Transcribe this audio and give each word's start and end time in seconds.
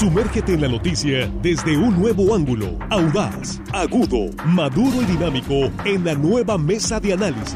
Sumérgete 0.00 0.54
en 0.54 0.62
la 0.62 0.68
noticia 0.68 1.30
desde 1.42 1.76
un 1.76 2.00
nuevo 2.00 2.34
ángulo, 2.34 2.78
audaz, 2.88 3.60
agudo, 3.70 4.34
maduro 4.46 5.02
y 5.02 5.04
dinámico 5.04 5.70
en 5.84 6.06
la 6.06 6.14
nueva 6.14 6.56
mesa 6.56 6.98
de 6.98 7.12
análisis. 7.12 7.54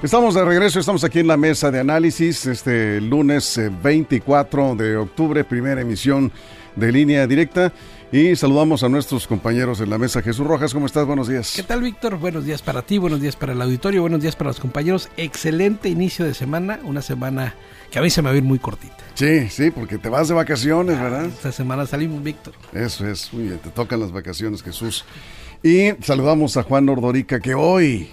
Estamos 0.00 0.36
de 0.36 0.44
regreso, 0.44 0.78
estamos 0.78 1.02
aquí 1.02 1.18
en 1.18 1.26
la 1.26 1.36
mesa 1.36 1.72
de 1.72 1.80
análisis 1.80 2.46
este 2.46 3.00
lunes 3.00 3.60
24 3.82 4.74
eh, 4.74 4.76
de 4.76 4.96
octubre, 4.96 5.42
primera 5.42 5.80
emisión 5.80 6.30
de 6.76 6.92
línea 6.92 7.26
directa. 7.26 7.72
Y 8.14 8.36
saludamos 8.36 8.84
a 8.84 8.88
nuestros 8.88 9.26
compañeros 9.26 9.80
en 9.80 9.90
la 9.90 9.98
mesa. 9.98 10.22
Jesús 10.22 10.46
Rojas, 10.46 10.72
¿cómo 10.72 10.86
estás? 10.86 11.04
Buenos 11.04 11.26
días. 11.26 11.52
¿Qué 11.56 11.64
tal, 11.64 11.82
Víctor? 11.82 12.16
Buenos 12.16 12.44
días 12.44 12.62
para 12.62 12.82
ti, 12.82 12.96
buenos 12.96 13.20
días 13.20 13.34
para 13.34 13.54
el 13.54 13.60
auditorio, 13.60 14.02
buenos 14.02 14.22
días 14.22 14.36
para 14.36 14.50
los 14.50 14.60
compañeros. 14.60 15.08
Excelente 15.16 15.88
inicio 15.88 16.24
de 16.24 16.32
semana, 16.32 16.78
una 16.84 17.02
semana 17.02 17.56
que 17.90 17.98
a 17.98 18.02
mí 18.02 18.10
se 18.10 18.22
me 18.22 18.28
va 18.28 18.34
a 18.34 18.36
ir 18.36 18.44
muy 18.44 18.60
cortita. 18.60 18.94
Sí, 19.14 19.48
sí, 19.48 19.72
porque 19.72 19.98
te 19.98 20.08
vas 20.10 20.28
de 20.28 20.34
vacaciones, 20.34 21.00
¿verdad? 21.00 21.24
Esta 21.24 21.50
semana 21.50 21.86
salimos, 21.86 22.22
Víctor. 22.22 22.54
Eso 22.72 23.04
es, 23.04 23.32
muy 23.32 23.48
bien, 23.48 23.58
te 23.58 23.70
tocan 23.70 23.98
las 23.98 24.12
vacaciones, 24.12 24.62
Jesús. 24.62 25.04
Y 25.60 26.00
saludamos 26.00 26.56
a 26.56 26.62
Juan 26.62 26.88
Ordorica, 26.88 27.40
que 27.40 27.56
hoy 27.56 28.10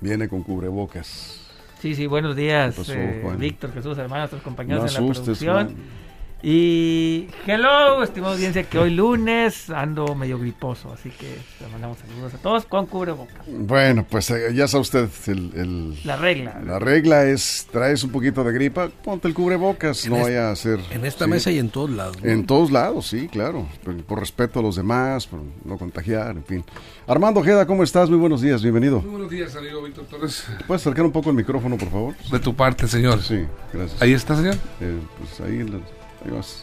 viene 0.00 0.28
con 0.28 0.42
cubrebocas. 0.42 1.46
Sí, 1.80 1.94
sí, 1.94 2.08
buenos 2.08 2.34
días, 2.34 2.74
eh, 2.88 3.22
Víctor, 3.38 3.72
Jesús, 3.72 3.96
hermanos, 3.98 4.32
nuestros 4.32 4.42
compañeros 4.42 4.96
en 4.96 5.06
la 5.06 5.12
producción. 5.12 6.01
Y 6.44 7.28
hello, 7.46 8.02
estimada 8.02 8.34
audiencia, 8.34 8.64
que 8.64 8.76
hoy 8.76 8.90
lunes 8.90 9.70
ando 9.70 10.12
medio 10.16 10.40
griposo, 10.40 10.92
así 10.92 11.10
que 11.10 11.38
le 11.60 11.68
mandamos 11.70 11.98
saludos 11.98 12.34
a 12.34 12.38
todos 12.38 12.66
con 12.66 12.86
cubrebocas. 12.86 13.46
Bueno, 13.46 14.04
pues 14.10 14.28
eh, 14.30 14.52
ya 14.52 14.66
sabe 14.66 14.82
usted 14.82 15.08
el, 15.28 15.96
la 16.04 16.16
regla. 16.16 16.60
La 16.66 16.80
regla 16.80 17.26
es, 17.26 17.68
traes 17.70 18.02
un 18.02 18.10
poquito 18.10 18.42
de 18.42 18.52
gripa, 18.52 18.88
ponte 18.88 19.28
el 19.28 19.34
cubrebocas, 19.34 20.08
no 20.08 20.18
vaya 20.18 20.50
a 20.50 20.56
ser... 20.56 20.80
En 20.90 21.04
esta 21.04 21.28
mesa 21.28 21.52
y 21.52 21.60
en 21.60 21.70
todos 21.70 21.90
lados. 21.90 22.16
En 22.24 22.44
todos 22.44 22.72
lados, 22.72 23.06
sí, 23.06 23.28
claro, 23.28 23.68
por, 24.08 24.18
respeto 24.18 24.58
a 24.58 24.62
los 24.62 24.74
demás, 24.74 25.28
por 25.28 25.38
no 25.64 25.78
contagiar, 25.78 26.36
en 26.36 26.44
fin. 26.44 26.64
Armando 27.06 27.38
Ojeda, 27.38 27.66
¿cómo 27.68 27.84
estás? 27.84 28.10
Muy 28.10 28.18
buenos 28.18 28.40
días, 28.40 28.62
bienvenido. 28.62 29.00
Muy 29.00 29.10
buenos 29.12 29.30
días, 29.30 29.54
amigo 29.54 29.80
Víctor 29.80 30.06
Torres. 30.06 30.44
¿Puedes 30.66 30.82
acercar 30.82 31.04
un 31.04 31.12
poco 31.12 31.30
el 31.30 31.36
micrófono, 31.36 31.78
por 31.78 31.88
favor? 31.88 32.14
De 32.32 32.40
tu 32.40 32.52
parte, 32.52 32.88
señor. 32.88 33.22
Sí, 33.22 33.44
gracias. 33.72 34.02
¿Ahí 34.02 34.12
está, 34.12 34.34
señor? 34.34 34.56
Eh, 34.80 34.98
pues 35.18 35.40
ahí... 35.40 35.60
En 35.60 36.01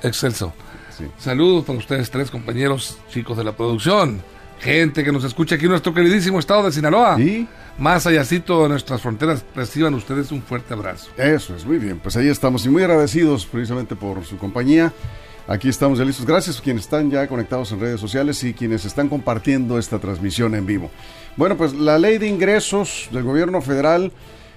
Excelso. 0.03 0.53
Saludos 1.17 1.65
para 1.65 1.79
ustedes 1.79 2.09
tres 2.11 2.29
compañeros 2.29 2.97
chicos 3.09 3.37
de 3.37 3.43
la 3.43 3.55
producción. 3.55 4.21
Gente 4.59 5.03
que 5.03 5.11
nos 5.11 5.23
escucha 5.23 5.55
aquí 5.55 5.65
en 5.65 5.71
nuestro 5.71 5.93
queridísimo 5.93 6.39
estado 6.39 6.63
de 6.63 6.71
Sinaloa. 6.71 7.19
¿Y? 7.19 7.47
Más 7.77 8.05
allácito 8.05 8.63
de 8.63 8.69
nuestras 8.69 9.01
fronteras, 9.01 9.45
reciban 9.55 9.93
ustedes 9.93 10.33
un 10.33 10.41
fuerte 10.41 10.73
abrazo. 10.73 11.09
Eso 11.15 11.55
es, 11.55 11.65
muy 11.65 11.77
bien. 11.77 11.97
Pues 11.99 12.17
ahí 12.17 12.27
estamos 12.27 12.65
y 12.65 12.69
muy 12.69 12.83
agradecidos 12.83 13.45
precisamente 13.45 13.95
por 13.95 14.25
su 14.25 14.37
compañía. 14.37 14.91
Aquí 15.47 15.69
estamos 15.69 15.97
ya 15.97 16.03
listos. 16.03 16.25
Gracias 16.25 16.59
a 16.59 16.61
quienes 16.61 16.83
están 16.83 17.09
ya 17.09 17.25
conectados 17.27 17.71
en 17.71 17.79
redes 17.79 18.01
sociales 18.01 18.43
y 18.43 18.53
quienes 18.53 18.83
están 18.83 19.07
compartiendo 19.07 19.79
esta 19.79 19.97
transmisión 19.97 20.53
en 20.55 20.65
vivo. 20.65 20.91
Bueno, 21.37 21.55
pues 21.55 21.73
la 21.73 21.97
ley 21.97 22.17
de 22.17 22.27
ingresos 22.27 23.07
del 23.11 23.23
gobierno 23.23 23.61
federal 23.61 24.11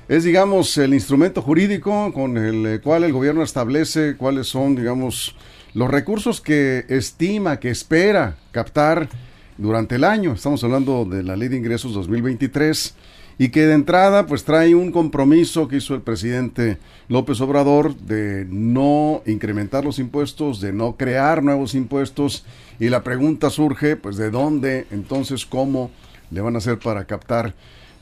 es, 0.08 0.24
digamos, 0.24 0.76
el 0.78 0.94
instrumento 0.94 1.42
jurídico 1.42 2.12
con 2.12 2.36
el 2.36 2.66
eh, 2.66 2.80
cual 2.80 3.04
el 3.04 3.12
gobierno 3.12 3.42
establece 3.42 4.16
cuáles 4.16 4.48
son, 4.48 4.74
digamos, 4.74 5.36
los 5.74 5.90
recursos 5.90 6.40
que 6.40 6.84
estima, 6.88 7.58
que 7.58 7.70
espera 7.70 8.36
captar 8.50 9.08
durante 9.56 9.94
el 9.94 10.04
año. 10.04 10.32
Estamos 10.32 10.62
hablando 10.64 11.04
de 11.04 11.22
la 11.22 11.36
Ley 11.36 11.48
de 11.48 11.56
Ingresos 11.56 11.94
2023 11.94 12.94
y 13.38 13.48
que 13.48 13.66
de 13.66 13.74
entrada 13.74 14.26
pues 14.26 14.44
trae 14.44 14.74
un 14.74 14.92
compromiso 14.92 15.68
que 15.68 15.76
hizo 15.76 15.94
el 15.94 16.02
presidente 16.02 16.78
López 17.08 17.40
Obrador 17.40 17.96
de 17.96 18.46
no 18.48 19.22
incrementar 19.24 19.84
los 19.84 19.98
impuestos, 19.98 20.60
de 20.60 20.72
no 20.72 20.96
crear 20.96 21.42
nuevos 21.42 21.74
impuestos 21.74 22.44
y 22.78 22.88
la 22.88 23.02
pregunta 23.02 23.50
surge 23.50 23.96
pues 23.96 24.16
de 24.16 24.30
dónde, 24.30 24.86
entonces 24.90 25.46
cómo 25.46 25.90
le 26.30 26.40
van 26.40 26.54
a 26.54 26.58
hacer 26.58 26.78
para 26.78 27.04
captar 27.04 27.54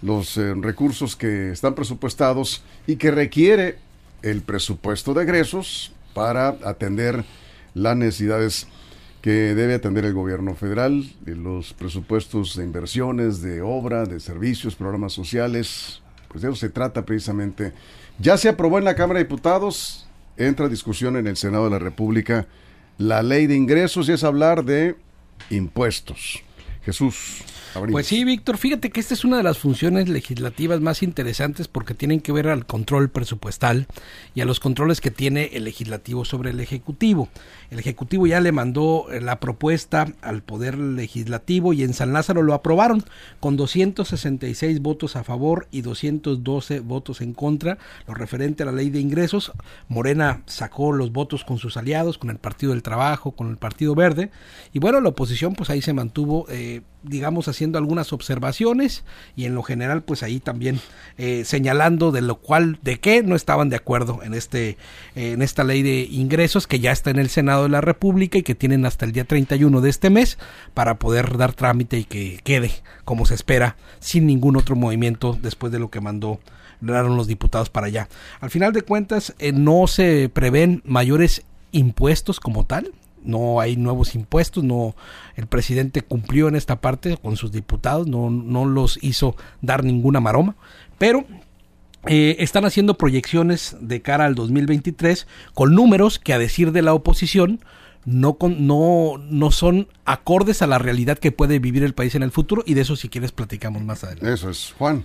los 0.03 0.37
eh, 0.37 0.55
recursos 0.55 1.16
que 1.16 1.50
están 1.50 1.75
presupuestados 1.75 2.62
y 2.87 2.97
que 2.97 3.11
requiere 3.11 3.78
el 4.22 4.43
presupuesto 4.43 5.15
de 5.15 5.25
egresos 5.25 5.93
para 6.15 6.49
atender 6.65 7.25
las 7.75 7.97
necesidades 7.97 8.66
que 9.22 9.55
debe 9.55 9.75
atender 9.75 10.05
el 10.05 10.15
gobierno 10.15 10.55
federal, 10.55 11.05
los 11.27 11.75
presupuestos 11.75 12.56
de 12.56 12.65
inversiones, 12.65 13.43
de 13.43 13.61
obra, 13.61 14.05
de 14.05 14.19
servicios, 14.19 14.75
programas 14.75 15.12
sociales, 15.12 16.00
pues 16.28 16.43
de 16.43 16.49
eso 16.49 16.56
se 16.56 16.71
trata 16.71 17.05
precisamente. 17.05 17.72
Ya 18.19 18.38
se 18.38 18.49
aprobó 18.49 18.78
en 18.78 18.84
la 18.84 18.94
Cámara 18.94 19.19
de 19.19 19.25
Diputados, 19.25 20.06
entra 20.37 20.67
a 20.67 20.69
discusión 20.71 21.17
en 21.17 21.27
el 21.27 21.37
Senado 21.37 21.65
de 21.65 21.71
la 21.71 21.78
República 21.78 22.47
la 23.00 23.22
ley 23.22 23.47
de 23.47 23.56
ingresos 23.56 24.09
y 24.09 24.12
es 24.12 24.25
hablar 24.25 24.65
de 24.65 24.94
impuestos. 25.49 26.43
Jesús. 26.84 27.43
Pues 27.91 28.06
sí, 28.06 28.25
Víctor, 28.25 28.58
fíjate 28.58 28.91
que 28.91 29.00
esta 29.00 29.14
es 29.14 29.25
una 29.25 29.36
de 29.36 29.42
las 29.42 29.58
funciones 29.58 30.08
legislativas 30.08 30.81
más 30.81 31.03
interesantes 31.03 31.69
porque 31.69 31.94
tienen 31.94 32.20
que 32.20 32.32
ver 32.32 32.48
al 32.48 32.66
control 32.66 33.10
presupuestal 33.10 33.86
y 34.34 34.41
a 34.41 34.44
los 34.44 34.58
controles 34.58 35.00
que 35.00 35.10
tiene 35.10 35.50
el 35.53 35.64
legislativo 35.64 36.25
sobre 36.25 36.50
el 36.50 36.60
ejecutivo. 36.60 37.28
El 37.70 37.78
ejecutivo 37.78 38.26
ya 38.26 38.41
le 38.41 38.50
mandó 38.50 39.06
eh, 39.10 39.20
la 39.20 39.38
propuesta 39.38 40.12
al 40.20 40.42
poder 40.42 40.78
legislativo 40.78 41.72
y 41.72 41.84
en 41.84 41.94
San 41.94 42.12
Lázaro 42.12 42.42
lo 42.42 42.54
aprobaron 42.54 43.04
con 43.38 43.56
266 43.56 44.81
votos 44.81 45.14
a 45.14 45.22
favor 45.22 45.69
y 45.70 45.82
212 45.82 46.81
votos 46.81 47.20
en 47.20 47.34
contra, 47.34 47.78
lo 48.08 48.14
referente 48.14 48.64
a 48.64 48.66
la 48.66 48.72
ley 48.72 48.91
de 48.91 49.00
ingresos. 49.00 49.52
Morena 49.88 50.42
sacó 50.47 50.92
los 50.92 51.12
votos 51.12 51.44
con 51.44 51.58
sus 51.58 51.76
aliados, 51.76 52.19
con 52.19 52.31
el 52.31 52.38
Partido 52.38 52.72
del 52.72 52.82
Trabajo, 52.82 53.32
con 53.32 53.48
el 53.48 53.58
Partido 53.58 53.94
Verde 53.94 54.31
y 54.72 54.81
bueno, 54.81 55.00
la 55.00 55.10
oposición 55.10 55.54
pues 55.54 55.70
ahí 55.70 55.82
se 55.82 55.92
mantuvo 55.92 56.47
eh, 56.48 56.82
digamos, 57.02 57.48
haciendo 57.60 57.76
algunas 57.76 58.15
observaciones 58.15 59.04
y 59.37 59.44
en 59.44 59.54
lo 59.54 59.62
general, 59.62 60.03
pues 60.03 60.22
ahí 60.22 60.41
también 60.41 60.81
eh, 61.19 61.43
señalando 61.44 62.10
de 62.10 62.22
lo 62.22 62.37
cual, 62.37 62.78
de 62.81 62.98
qué 63.00 63.22
no 63.22 63.37
estaban 63.37 63.69
de 63.69 63.76
acuerdo 63.76 64.21
en 64.22 64.32
este, 64.32 64.78
eh, 65.15 65.32
en 65.32 65.43
esta 65.43 65.62
ley 65.62 65.82
de 65.82 66.09
ingresos 66.10 66.66
que 66.66 66.81
ya 66.81 66.91
está 66.91 67.10
en 67.10 67.19
el 67.19 67.28
Senado 67.28 67.65
de 67.65 67.69
la 67.69 67.82
República 67.82 68.38
y 68.38 68.43
que 68.43 68.54
tienen 68.54 68.87
hasta 68.87 69.04
el 69.04 69.12
día 69.12 69.25
31 69.25 69.82
de 69.82 69.91
este 69.91 70.09
mes 70.09 70.38
para 70.72 70.99
poder 70.99 71.37
dar 71.37 71.53
trámite 71.53 71.99
y 71.99 72.04
que 72.04 72.41
quede 72.44 72.70
como 73.04 73.26
se 73.26 73.34
espera, 73.34 73.76
sin 73.99 74.26
ningún 74.26 74.56
otro 74.56 74.75
movimiento 74.75 75.38
después 75.43 75.70
de 75.70 75.81
lo 75.81 75.91
que 75.91 76.00
mandó 76.00 76.41
los 76.81 77.26
diputados 77.26 77.69
para 77.69 77.88
allá. 77.88 78.09
Al 78.41 78.49
final 78.49 78.72
de 78.72 78.81
cuentas, 78.81 79.34
eh, 79.38 79.53
no 79.53 79.87
se 79.87 80.31
prevén 80.32 80.81
mayores 80.87 81.43
impuestos 81.72 82.41
como 82.41 82.65
tal, 82.65 82.94
no 83.25 83.60
hay 83.60 83.76
nuevos 83.76 84.14
impuestos, 84.14 84.64
no 84.64 84.94
el 85.36 85.47
presidente 85.47 86.03
cumplió 86.03 86.48
en 86.48 86.56
esta 86.56 86.81
parte 86.81 87.16
con 87.16 87.36
sus 87.36 87.53
diputados, 87.53 88.06
no, 88.06 88.31
no 88.31 88.64
los 88.64 88.98
hizo 89.03 89.36
dar 89.60 89.84
ninguna 89.84 90.20
maroma, 90.20 90.56
pero 90.98 91.25
eh, 92.06 92.36
están 92.38 92.64
haciendo 92.64 92.94
proyecciones 92.94 93.76
de 93.81 94.00
cara 94.00 94.25
al 94.25 94.34
2023 94.34 95.26
con 95.53 95.75
números 95.75 96.19
que 96.19 96.32
a 96.32 96.38
decir 96.38 96.72
de 96.72 96.82
la 96.82 96.94
oposición 96.94 97.60
no, 98.06 98.38
no, 98.41 99.19
no 99.19 99.50
son 99.50 99.88
acordes 100.06 100.62
a 100.62 100.66
la 100.66 100.78
realidad 100.78 101.19
que 101.19 101.32
puede 101.32 101.58
vivir 101.58 101.84
el 101.84 101.92
país 101.92 102.14
en 102.14 102.22
el 102.22 102.31
futuro 102.31 102.62
y 102.66 102.75
de 102.75 102.81
eso 102.81 102.97
si 102.97 103.08
quieres 103.08 103.32
platicamos 103.32 103.82
más 103.82 104.04
adelante. 104.04 104.32
Eso 104.32 104.48
es, 104.48 104.75
Juan. 104.78 105.04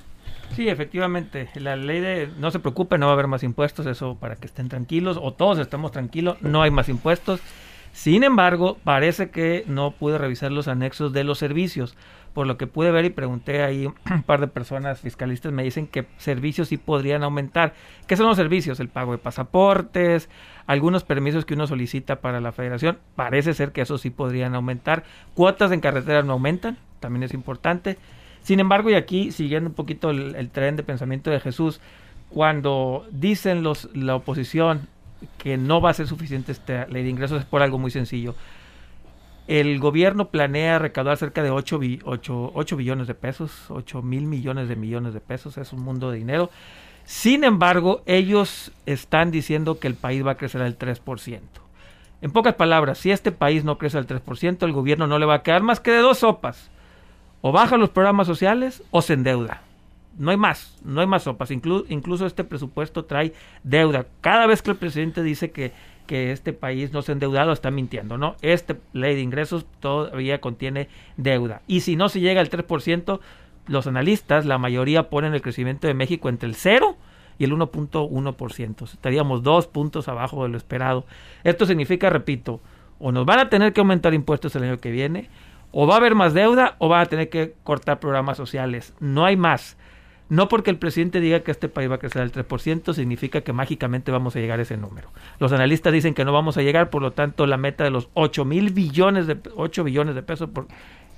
Sí, 0.55 0.69
efectivamente, 0.69 1.49
la 1.55 1.75
ley 1.75 1.99
de 1.99 2.29
no 2.39 2.51
se 2.51 2.59
preocupe, 2.59 2.97
no 2.97 3.07
va 3.07 3.11
a 3.11 3.15
haber 3.15 3.27
más 3.27 3.43
impuestos, 3.43 3.85
eso 3.87 4.15
para 4.15 4.35
que 4.35 4.45
estén 4.45 4.69
tranquilos 4.69 5.19
o 5.21 5.33
todos 5.33 5.59
estemos 5.59 5.91
tranquilos, 5.91 6.37
no 6.41 6.61
hay 6.61 6.71
más 6.71 6.87
impuestos. 6.87 7.41
Sin 7.95 8.25
embargo, 8.25 8.78
parece 8.83 9.29
que 9.29 9.63
no 9.67 9.91
pude 9.91 10.17
revisar 10.17 10.51
los 10.51 10.67
anexos 10.67 11.13
de 11.13 11.23
los 11.23 11.38
servicios. 11.38 11.95
Por 12.33 12.45
lo 12.45 12.57
que 12.57 12.67
pude 12.67 12.91
ver 12.91 13.06
y 13.06 13.09
pregunté 13.09 13.63
ahí 13.63 13.85
un 14.11 14.22
par 14.23 14.41
de 14.41 14.47
personas 14.47 15.00
fiscalistas, 15.00 15.53
me 15.53 15.63
dicen 15.63 15.88
que 15.88 16.06
servicios 16.17 16.67
sí 16.67 16.75
podrían 16.75 17.24
aumentar. 17.24 17.74
¿Qué 18.06 18.18
son 18.18 18.27
los 18.27 18.36
servicios? 18.36 18.81
El 18.81 18.89
pago 18.89 19.13
de 19.13 19.18
pasaportes, 19.18 20.30
algunos 20.68 21.06
permisos 21.06 21.45
que 21.45 21.53
uno 21.53 21.68
solicita 21.68 22.18
para 22.18 22.42
la 22.42 22.51
federación. 22.51 22.97
Parece 23.15 23.53
ser 23.53 23.71
que 23.71 23.80
eso 23.80 23.97
sí 23.97 24.09
podrían 24.09 24.56
aumentar. 24.56 25.06
Cuotas 25.33 25.71
en 25.71 25.80
carretera 25.80 26.21
no 26.21 26.33
aumentan, 26.33 26.77
también 27.00 27.24
es 27.24 27.33
importante. 27.33 27.97
Sin 28.42 28.59
embargo, 28.59 28.89
y 28.89 28.95
aquí 28.95 29.31
siguiendo 29.31 29.69
un 29.69 29.75
poquito 29.75 30.09
el, 30.09 30.36
el 30.36 30.50
tren 30.50 30.75
de 30.75 30.83
pensamiento 30.83 31.31
de 31.31 31.39
Jesús, 31.39 31.80
cuando 32.30 33.07
dicen 33.12 33.63
los, 33.63 33.89
la 33.95 34.15
oposición 34.15 34.89
que 35.38 35.57
no 35.57 35.81
va 35.81 35.91
a 35.91 35.94
ser 35.94 36.07
suficiente 36.07 36.51
esta 36.51 36.88
ley 36.88 37.03
de 37.03 37.09
ingresos 37.09 37.39
es 37.39 37.45
por 37.45 37.62
algo 37.62 37.77
muy 37.77 37.91
sencillo. 37.91 38.35
El 39.47 39.79
gobierno 39.79 40.29
planea 40.29 40.79
recaudar 40.79 41.17
cerca 41.17 41.44
de 41.44 41.51
8, 41.51 41.79
8, 42.03 42.77
billones 42.77 43.07
de 43.07 43.13
pesos, 43.13 43.69
8 43.69 44.01
mil 44.01 44.25
millones 44.25 44.67
de 44.67 44.75
millones 44.75 45.13
de 45.13 45.19
pesos, 45.19 45.57
es 45.59 45.71
un 45.71 45.81
mundo 45.81 46.09
de 46.09 46.17
dinero. 46.17 46.50
Sin 47.03 47.44
embargo, 47.44 48.01
ellos 48.07 48.71
están 48.88 49.29
diciendo 49.29 49.79
que 49.79 49.88
el 49.88 49.94
país 49.94 50.25
va 50.25 50.31
a 50.31 50.38
crecer 50.38 50.63
al 50.63 50.79
3%. 50.79 51.39
En 52.21 52.31
pocas 52.31 52.56
palabras, 52.56 52.97
si 52.97 53.11
este 53.11 53.31
país 53.31 53.63
no 53.63 53.77
crece 53.77 54.00
al 54.00 54.07
3%, 54.07 54.63
el 54.63 54.71
gobierno 54.71 55.06
no 55.06 55.19
le 55.19 55.27
va 55.27 55.35
a 55.35 55.44
quedar 55.44 55.61
más 55.61 55.79
que 55.79 55.91
de 55.91 56.00
dos 56.00 56.19
sopas. 56.19 56.71
O 57.41 57.51
baja 57.51 57.77
los 57.77 57.91
programas 57.91 58.25
sociales 58.25 58.81
o 58.89 59.03
se 59.03 59.13
endeuda. 59.13 59.61
No 60.17 60.31
hay 60.31 60.38
más, 60.38 60.77
no 60.83 61.01
hay 61.01 61.07
más 61.07 61.23
sopas. 61.23 61.51
incluso 61.51 62.25
este 62.25 62.44
presupuesto 62.44 63.06
trae 63.06 63.33
deuda. 63.63 64.06
Cada 64.21 64.47
vez 64.47 64.62
que 64.62 64.71
el 64.71 64.77
presidente 64.77 65.23
dice 65.23 65.51
que, 65.51 65.71
que 66.07 66.31
este 66.31 66.53
país 66.53 66.94
no 66.94 67.01
se 67.01 67.12
ha 67.12 67.13
endeudado, 67.13 67.51
está 67.51 67.71
mintiendo, 67.71 68.17
¿no? 68.17 68.35
Este 68.41 68.77
ley 68.94 69.15
de 69.15 69.21
ingresos 69.21 69.65
todavía 69.79 70.39
contiene 70.41 70.88
deuda. 71.17 71.62
Y 71.67 71.81
si 71.81 71.95
no 71.95 72.09
se 72.09 72.19
llega 72.19 72.41
al 72.41 72.50
3%, 72.50 73.19
los 73.67 73.88
analistas, 73.88 74.45
la 74.45 74.57
mayoría 74.57 75.09
ponen 75.09 75.33
el 75.33 75.41
crecimiento 75.41 75.88
de 75.88 75.94
México 75.94 76.29
entre 76.29 76.47
el 76.47 76.56
0 76.56 76.95
y 77.38 77.44
el 77.44 77.51
1.1%. 77.53 78.83
Estaríamos 78.83 79.44
dos 79.44 79.68
puntos 79.68 80.07
abajo 80.07 80.44
de 80.44 80.50
lo 80.50 80.57
esperado. 80.57 81.06
Esto 81.44 81.65
significa, 81.65 82.09
repito, 82.09 82.61
o 83.00 83.11
nos 83.11 83.25
van 83.25 83.39
a 83.39 83.50
tener 83.50 83.73
que 83.73 83.81
aumentar 83.81 84.13
impuestos 84.13 84.56
el 84.56 84.63
año 84.63 84.77
que 84.77 84.91
viene, 84.91 85.29
o 85.71 85.85
va 85.88 85.95
a 85.95 85.97
haber 85.97 86.15
más 86.15 86.33
deuda, 86.33 86.75
o 86.79 86.88
van 86.88 87.01
a 87.01 87.06
tener 87.07 87.29
que 87.29 87.56
cortar 87.63 88.00
programas 88.00 88.38
sociales. 88.38 88.94
No 89.00 89.25
hay 89.25 89.35
más. 89.35 89.77
No 90.27 90.48
porque 90.48 90.72
el 90.72 90.77
presidente 90.77 91.19
diga 91.19 91.42
que 91.42 91.51
este 91.51 91.69
país 91.69 91.89
va 91.89 91.95
a 91.95 92.00
crecer 92.00 92.24
al 92.24 92.31
3%, 92.31 92.94
significa 92.94 93.42
que 93.42 93.54
mágicamente 93.54 94.12
vamos 94.12 94.36
a 94.36 94.39
llegar 94.39 94.60
a 94.60 94.63
ese 94.63 94.75
número. 94.75 95.10
Los 95.39 95.51
analistas 95.51 95.94
dicen 95.94 96.16
que 96.16 96.25
no 96.25 96.33
vamos 96.33 96.57
a 96.57 96.63
llegar, 96.63 96.89
por 96.89 97.04
lo 97.04 97.12
tanto, 97.12 97.45
la 97.45 97.57
meta 97.57 97.83
de 97.83 97.92
los 97.92 98.10
8 98.16 98.44
mil 98.44 98.72
billones 98.72 99.27
de 99.27 99.38
8 99.56 99.83
billones 99.83 100.16
de 100.16 100.24
pesos 100.24 100.50
por, 100.50 100.68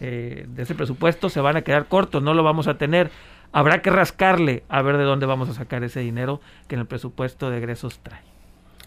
eh, 0.02 0.46
de 0.48 0.64
ese 0.64 0.76
presupuesto 0.76 1.30
se 1.30 1.40
van 1.40 1.56
a 1.56 1.62
quedar 1.62 1.88
cortos, 1.88 2.22
no 2.22 2.34
lo 2.34 2.44
vamos 2.44 2.68
a 2.68 2.78
tener. 2.78 3.10
Habrá 3.54 3.82
que 3.82 3.90
rascarle 3.90 4.64
a 4.68 4.82
ver 4.82 4.98
de 4.98 5.06
dónde 5.06 5.26
vamos 5.26 5.48
a 5.48 5.54
sacar 5.54 5.84
ese 5.86 6.02
dinero 6.02 6.42
que 6.68 6.76
en 6.76 6.82
el 6.82 6.88
presupuesto 6.88 7.50
de 7.50 7.60
egresos 7.60 8.00
trae. 8.04 8.22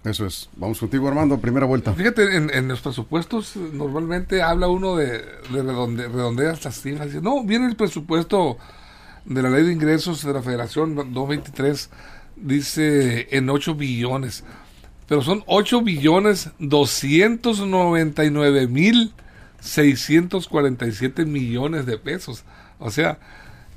Eso 0.04 0.26
es. 0.26 0.50
Vamos 0.56 0.78
contigo, 0.80 1.08
Armando, 1.08 1.38
primera 1.38 1.66
vuelta. 1.66 1.92
Fíjate, 1.92 2.36
en, 2.36 2.68
los 2.68 2.80
presupuestos 2.80 3.56
normalmente 3.56 4.42
habla 4.42 4.68
uno 4.68 4.96
de, 4.96 5.18
de 5.18 5.62
redonde, 5.62 6.08
redondear 6.08 6.54
estas 6.54 6.80
cifras. 6.80 7.12
no, 7.22 7.42
viene 7.44 7.66
el 7.66 7.76
presupuesto 7.76 8.58
de 9.24 9.42
la 9.42 9.50
ley 9.50 9.64
de 9.64 9.72
ingresos 9.72 10.24
de 10.24 10.32
la 10.32 10.42
Federación 10.42 10.94
223, 10.94 11.90
dice 12.36 13.26
en 13.30 13.50
8 13.50 13.74
billones. 13.74 14.44
Pero 15.06 15.22
son 15.22 15.42
8 15.46 15.82
billones 15.82 16.50
299 16.58 18.68
mil 18.68 19.12
647 19.60 21.26
millones 21.26 21.86
de 21.86 21.98
pesos. 21.98 22.44
O 22.78 22.90
sea, 22.90 23.18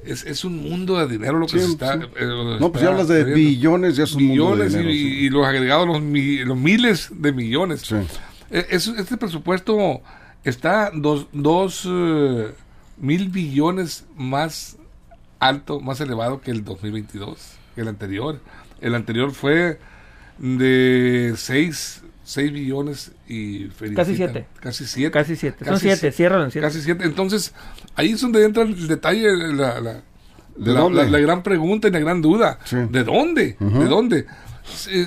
es, 0.06 0.24
es 0.25 0.45
un 0.45 0.57
mundo 0.57 0.98
de 0.98 1.07
dinero 1.07 1.38
lo 1.38 1.48
que 1.48 1.60
se 1.60 1.66
está. 1.66 1.96
Eh, 1.96 2.57
no, 2.60 2.72
pues 2.72 2.84
ya 2.84 2.89
hablas 2.89 3.07
de 3.07 3.24
billones, 3.24 3.96
ya 3.96 4.04
es 4.04 4.13
un 4.13 4.28
mundo 4.28 4.57
de 4.57 4.69
dinero, 4.69 4.89
y, 4.89 5.30
los 5.30 5.46
agregados, 5.46 5.88
los, 5.88 6.01
los, 6.01 6.57
miles 6.57 7.10
de 7.12 7.31
millones. 7.31 7.92
E, 8.50 8.66
este 8.69 9.18
presupuesto 9.18 10.01
está 10.44 10.92
dos, 10.94 11.28
dos 11.31 11.88
eh, 11.89 12.51
mil 12.98 13.30
billones 13.30 14.06
más 14.16 14.78
alto, 15.48 15.80
más 15.80 16.00
elevado 16.01 16.42
que 16.42 16.51
el 16.51 16.63
2022, 16.63 17.38
que 17.75 17.81
el 17.81 17.88
anterior. 17.88 18.40
El 18.81 18.95
anterior 18.95 19.31
fue 19.31 19.80
de 20.40 21.34
6 21.36 22.04
6 22.25 22.54
billones 22.54 23.12
y 23.28 23.68
Casi 23.94 24.16
7. 24.16 24.45
Casi 24.60 24.86
7. 24.86 25.12
Casi 25.12 25.36
7. 25.36 25.66
Son 25.66 25.80
7, 25.80 26.12
cierran 26.12 26.51
7. 26.51 26.66
Casi 26.66 26.81
7. 26.81 27.04
Entonces, 27.04 27.54
ahí 27.95 28.12
es 28.12 28.22
donde 28.22 28.45
entra 28.45 28.63
el 28.63 28.88
detalle, 28.88 29.54
la, 29.54 29.81
la, 29.81 30.04
la, 30.57 30.90
la 30.90 31.19
gran 31.19 31.44
pregunta 31.44 31.89
y 31.89 31.92
la 31.92 32.00
gran 32.00 32.22
duda. 32.22 32.60
¿De 32.72 33.04
dónde? 33.04 33.57
¿De 33.60 33.86
dónde? 33.86 34.25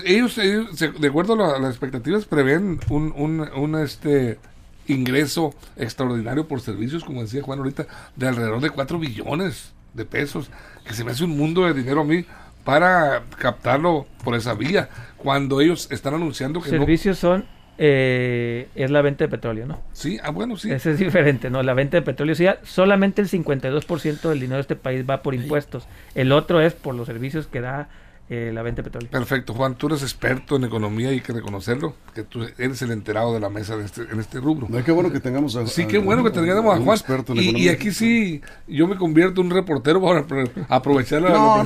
Ellos, 0.05 0.37
ellos, 0.37 0.79
de 0.79 1.09
acuerdo 1.09 1.43
a, 1.43 1.59
las 1.59 1.71
expectativas, 1.71 2.27
prevén 2.27 2.79
un, 2.91 3.15
un, 3.17 3.41
un 3.57 3.75
este 3.77 4.39
ingreso 4.87 5.55
extraordinario 5.77 6.47
por 6.47 6.61
servicios, 6.61 7.03
como 7.03 7.23
decía 7.23 7.43
Juan 7.43 7.61
ahorita, 7.61 7.87
de 8.15 8.29
alrededor 8.29 8.61
de 8.61 8.71
4 8.71 8.99
billones 8.99 9.73
de 9.97 10.05
pesos, 10.05 10.51
que 10.87 10.95
se 10.95 11.05
me 11.05 11.13
hace 11.13 11.25
un 11.25 11.37
mundo 11.37 11.65
de 11.65 11.75
dinero 11.75 12.03
a 12.03 12.05
mí 12.05 12.25
para 12.65 13.23
captarlo 13.39 14.07
por 14.25 14.35
esa 14.35 14.55
vía, 14.55 14.89
cuando 15.17 15.61
ellos 15.61 15.89
están 15.91 16.15
anunciando 16.15 16.61
que 16.61 16.71
servicios 16.71 17.19
son 17.19 17.45
eh, 17.79 18.69
es 18.75 18.91
la 18.91 19.03
venta 19.03 19.25
de 19.25 19.29
petróleo, 19.29 19.67
¿no? 19.67 19.83
Sí, 19.93 20.19
ah, 20.23 20.31
bueno, 20.31 20.57
sí. 20.57 20.71
Ese 20.71 20.93
es 20.93 20.99
diferente, 20.99 21.51
¿no? 21.51 21.63
La 21.63 21.75
venta 21.75 21.99
de 21.99 22.03
petróleo, 22.03 22.35
sí, 22.35 22.47
solamente 22.63 23.21
el 23.21 23.29
52% 23.29 24.29
del 24.29 24.41
dinero 24.41 24.57
de 24.57 24.63
este 24.63 24.77
país 24.77 25.05
va 25.09 25.23
por 25.23 25.35
impuestos. 25.35 25.87
El 26.15 26.33
otro 26.33 26.61
es 26.61 26.73
por 26.73 26.95
los 26.95 27.07
servicios 27.07 27.47
que 27.47 27.61
da 27.61 27.89
eh, 28.29 28.51
la 28.53 28.63
venta 28.63 28.83
de 28.83 28.91
petróleo. 28.91 29.09
Perfecto, 29.09 29.55
Juan, 29.55 29.77
tú 29.77 29.87
eres 29.87 30.03
experto 30.03 30.57
en 30.57 30.65
economía 30.65 31.13
y 31.13 31.15
hay 31.15 31.21
que 31.21 31.33
reconocerlo, 31.33 31.95
que 32.13 32.25
tú 32.25 32.43
eres 32.59 32.83
el 32.83 32.91
enterado 32.91 33.33
de 33.33 33.39
la 33.39 33.51
mesa 33.51 33.77
de 33.77 33.85
este, 33.85 34.03
en 34.03 34.19
este 34.19 34.41
rubro. 34.41 34.67
qué 34.85 34.91
bueno 34.91 35.13
que 35.13 35.21
tengamos 35.21 35.55
a, 35.55 35.65
Sí, 35.69 35.87
qué 35.87 35.99
bueno 35.99 36.25
que 36.25 36.31
tengamos 36.31 36.77
a 36.77 36.83
Juan. 36.83 37.25
Y, 37.35 37.65
y, 37.65 37.69
aquí 37.69 37.93
sí, 37.93 38.41
yo 38.67 38.89
me 38.89 38.97
convierto 38.97 39.43
en 39.43 39.47
un 39.47 39.53
reportero 39.53 40.03
para 40.03 40.25
aprovechar 40.69 41.23
la, 41.23 41.31
no, 41.31 41.59
la 41.59 41.65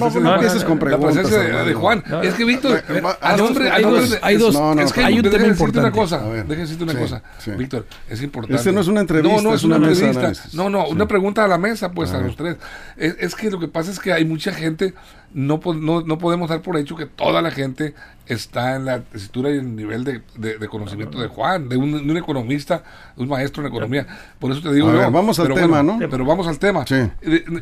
presencia, 0.99 1.49
no, 1.49 1.65
de, 1.65 1.73
Juan. 1.73 2.05
es 2.23 2.35
que, 2.35 2.45
Víctor, 2.45 2.85
hay, 3.23 3.37
dos, 3.83 4.19
hay 4.21 4.37
dos, 4.37 4.55
es 4.81 4.93
que 4.93 5.03
hay 5.03 5.19
un 5.19 5.31
tema 5.31 5.47
importante. 5.47 5.81
una 5.81 5.93
cosa, 5.93 6.19
déjame 6.19 6.57
decirte 6.57 6.85
una 6.85 6.95
cosa, 6.95 7.23
Víctor, 7.57 7.87
es 8.07 8.21
importante. 8.21 8.57
Este 8.57 8.71
no 8.71 8.83
es 8.83 8.89
una 8.89 9.01
entrevista, 9.01 9.41
no, 9.41 9.49
no 9.49 9.55
es 9.55 9.65
una, 9.65 9.77
entrevista. 9.77 10.33
No, 10.53 10.69
no, 10.69 10.89
una 10.89 11.09
pregunta 11.09 11.43
a 11.43 11.49
la 11.49 11.57
mesa, 11.57 11.91
pues, 11.93 12.13
a 12.13 12.21
los 12.21 12.37
tres. 12.37 12.59
Es 12.99 13.35
que 13.35 13.51
lo 13.51 13.59
que 13.59 13.69
pasa 13.69 13.91
es 13.91 13.99
que 13.99 14.13
hay 14.13 14.27
mucha 14.27 14.53
gente 14.53 14.93
no, 15.33 15.61
no, 15.65 16.01
no, 16.03 16.19
podemos 16.19 16.49
dar 16.49 16.63
por 16.63 16.77
hecho 16.77 16.97
que 16.97 17.07
toda 17.07 17.41
la 17.43 17.51
gente 17.51 17.95
está 18.27 18.77
en 18.77 18.85
la 18.85 19.01
tesitura 19.01 19.51
y 19.51 19.59
en 19.59 19.67
el 19.67 19.77
nivel 19.77 20.05
de, 20.05 20.23
de, 20.37 20.69
conocimiento 20.69 21.21
de 21.21 21.29
Juan, 21.29 21.69
de 21.69 21.77
un, 21.77 22.17
economista, 22.17 22.83
un 23.17 23.29
maestro 23.29 23.63
en 23.63 23.69
economía. 23.69 24.07
Por 24.39 24.51
eso 24.53 24.61
te 24.61 24.73
digo, 24.73 24.89
vamos 25.11 25.39
al 25.39 25.55
tema, 25.55 25.83
¿no? 25.83 25.99
Pero 25.99 26.25
vamos 26.25 26.47
al 26.47 26.59
tema. 26.59 26.85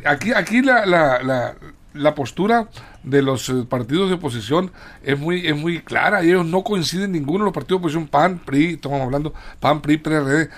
Aquí, 0.05 0.33
aquí 0.33 0.61
la, 0.61 0.85
la, 0.85 1.21
la, 1.21 1.55
la 1.93 2.15
postura 2.15 2.69
de 3.03 3.21
los 3.21 3.49
eh, 3.49 3.65
partidos 3.67 4.09
de 4.09 4.15
oposición 4.15 4.71
es 5.03 5.17
muy 5.17 5.47
es 5.47 5.55
muy 5.55 5.79
clara 5.79 6.23
y 6.23 6.29
ellos 6.29 6.45
no 6.45 6.63
coinciden 6.63 7.11
ninguno 7.11 7.45
los 7.45 7.53
partidos 7.53 7.81
de 7.81 7.87
oposición 7.87 8.07
PAN, 8.07 8.39
PRI, 8.39 8.73
estamos 8.73 9.01
hablando 9.01 9.33
PAN, 9.59 9.81
PRI, 9.81 9.97
PRD 9.97 10.49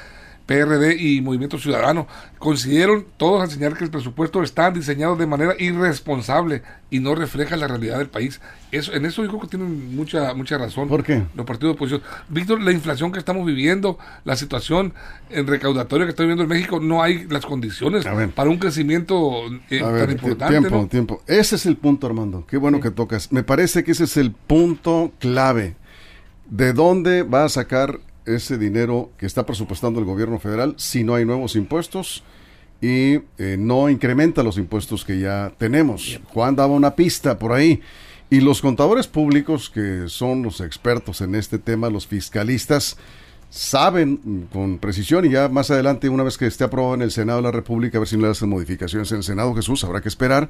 PRD 0.51 0.97
y 0.99 1.21
Movimiento 1.21 1.57
Ciudadano 1.57 2.07
consiguieron 2.37 3.05
todos 3.15 3.43
enseñar 3.43 3.77
que 3.77 3.85
el 3.85 3.89
presupuesto 3.89 4.43
está 4.43 4.69
diseñado 4.69 5.15
de 5.15 5.25
manera 5.25 5.55
irresponsable 5.57 6.61
y 6.89 6.99
no 6.99 7.15
refleja 7.15 7.55
la 7.55 7.67
realidad 7.67 7.99
del 7.99 8.09
país. 8.09 8.41
Eso, 8.69 8.93
en 8.93 9.05
eso 9.05 9.23
yo 9.23 9.29
creo 9.29 9.41
que 9.41 9.47
tienen 9.47 9.95
mucha 9.95 10.33
mucha 10.33 10.57
razón 10.57 10.89
¿Por 10.89 11.03
qué? 11.03 11.23
los 11.35 11.45
partidos 11.45 11.73
de 11.73 11.75
oposición. 11.75 12.01
Víctor, 12.27 12.61
la 12.61 12.73
inflación 12.73 13.13
que 13.13 13.19
estamos 13.19 13.45
viviendo, 13.45 13.97
la 14.25 14.35
situación 14.35 14.93
en 15.29 15.47
recaudatoria 15.47 16.05
que 16.05 16.09
está 16.09 16.23
viviendo 16.23 16.43
en 16.43 16.49
México, 16.49 16.81
no 16.81 17.01
hay 17.01 17.25
las 17.29 17.45
condiciones 17.45 18.05
para 18.35 18.49
un 18.49 18.57
crecimiento 18.57 19.45
eh, 19.69 19.79
tan 19.79 20.11
importante. 20.11 20.59
Tiempo, 20.59 20.87
tiempo. 20.87 21.23
Ese 21.27 21.55
es 21.55 21.65
el 21.65 21.77
punto, 21.77 22.07
Armando. 22.07 22.45
Qué 22.45 22.57
bueno 22.57 22.81
que 22.81 22.91
tocas. 22.91 23.31
Me 23.31 23.43
parece 23.43 23.85
que 23.85 23.91
ese 23.91 24.03
es 24.03 24.17
el 24.17 24.31
punto 24.31 25.13
clave. 25.19 25.75
¿De 26.49 26.73
dónde 26.73 27.23
va 27.23 27.45
a 27.45 27.49
sacar 27.49 28.01
ese 28.25 28.57
dinero 28.57 29.11
que 29.17 29.25
está 29.25 29.45
presupuestando 29.45 29.99
el 29.99 30.05
gobierno 30.05 30.39
federal 30.39 30.75
si 30.77 31.03
no 31.03 31.15
hay 31.15 31.25
nuevos 31.25 31.55
impuestos 31.55 32.23
y 32.81 33.19
eh, 33.37 33.57
no 33.59 33.89
incrementa 33.89 34.43
los 34.43 34.57
impuestos 34.57 35.05
que 35.05 35.19
ya 35.19 35.53
tenemos. 35.57 36.19
Juan 36.33 36.55
daba 36.55 36.73
una 36.73 36.95
pista 36.95 37.37
por 37.37 37.53
ahí. 37.53 37.81
Y 38.29 38.39
los 38.39 38.61
contadores 38.61 39.07
públicos, 39.07 39.69
que 39.69 40.05
son 40.07 40.41
los 40.41 40.61
expertos 40.61 41.21
en 41.21 41.35
este 41.35 41.59
tema, 41.59 41.89
los 41.89 42.07
fiscalistas, 42.07 42.97
saben 43.51 44.47
con 44.51 44.79
precisión 44.79 45.25
y 45.25 45.31
ya 45.31 45.49
más 45.49 45.69
adelante, 45.71 46.07
una 46.07 46.23
vez 46.23 46.37
que 46.37 46.47
esté 46.47 46.63
aprobado 46.63 46.95
en 46.95 47.01
el 47.01 47.11
Senado 47.11 47.39
de 47.39 47.43
la 47.43 47.51
República, 47.51 47.97
a 47.97 47.99
ver 47.99 48.07
si 48.07 48.15
no 48.15 48.23
le 48.23 48.29
hacen 48.29 48.47
modificaciones 48.47 49.11
en 49.11 49.17
el 49.17 49.23
Senado, 49.23 49.53
Jesús, 49.53 49.83
habrá 49.83 49.99
que 49.99 50.07
esperar. 50.07 50.47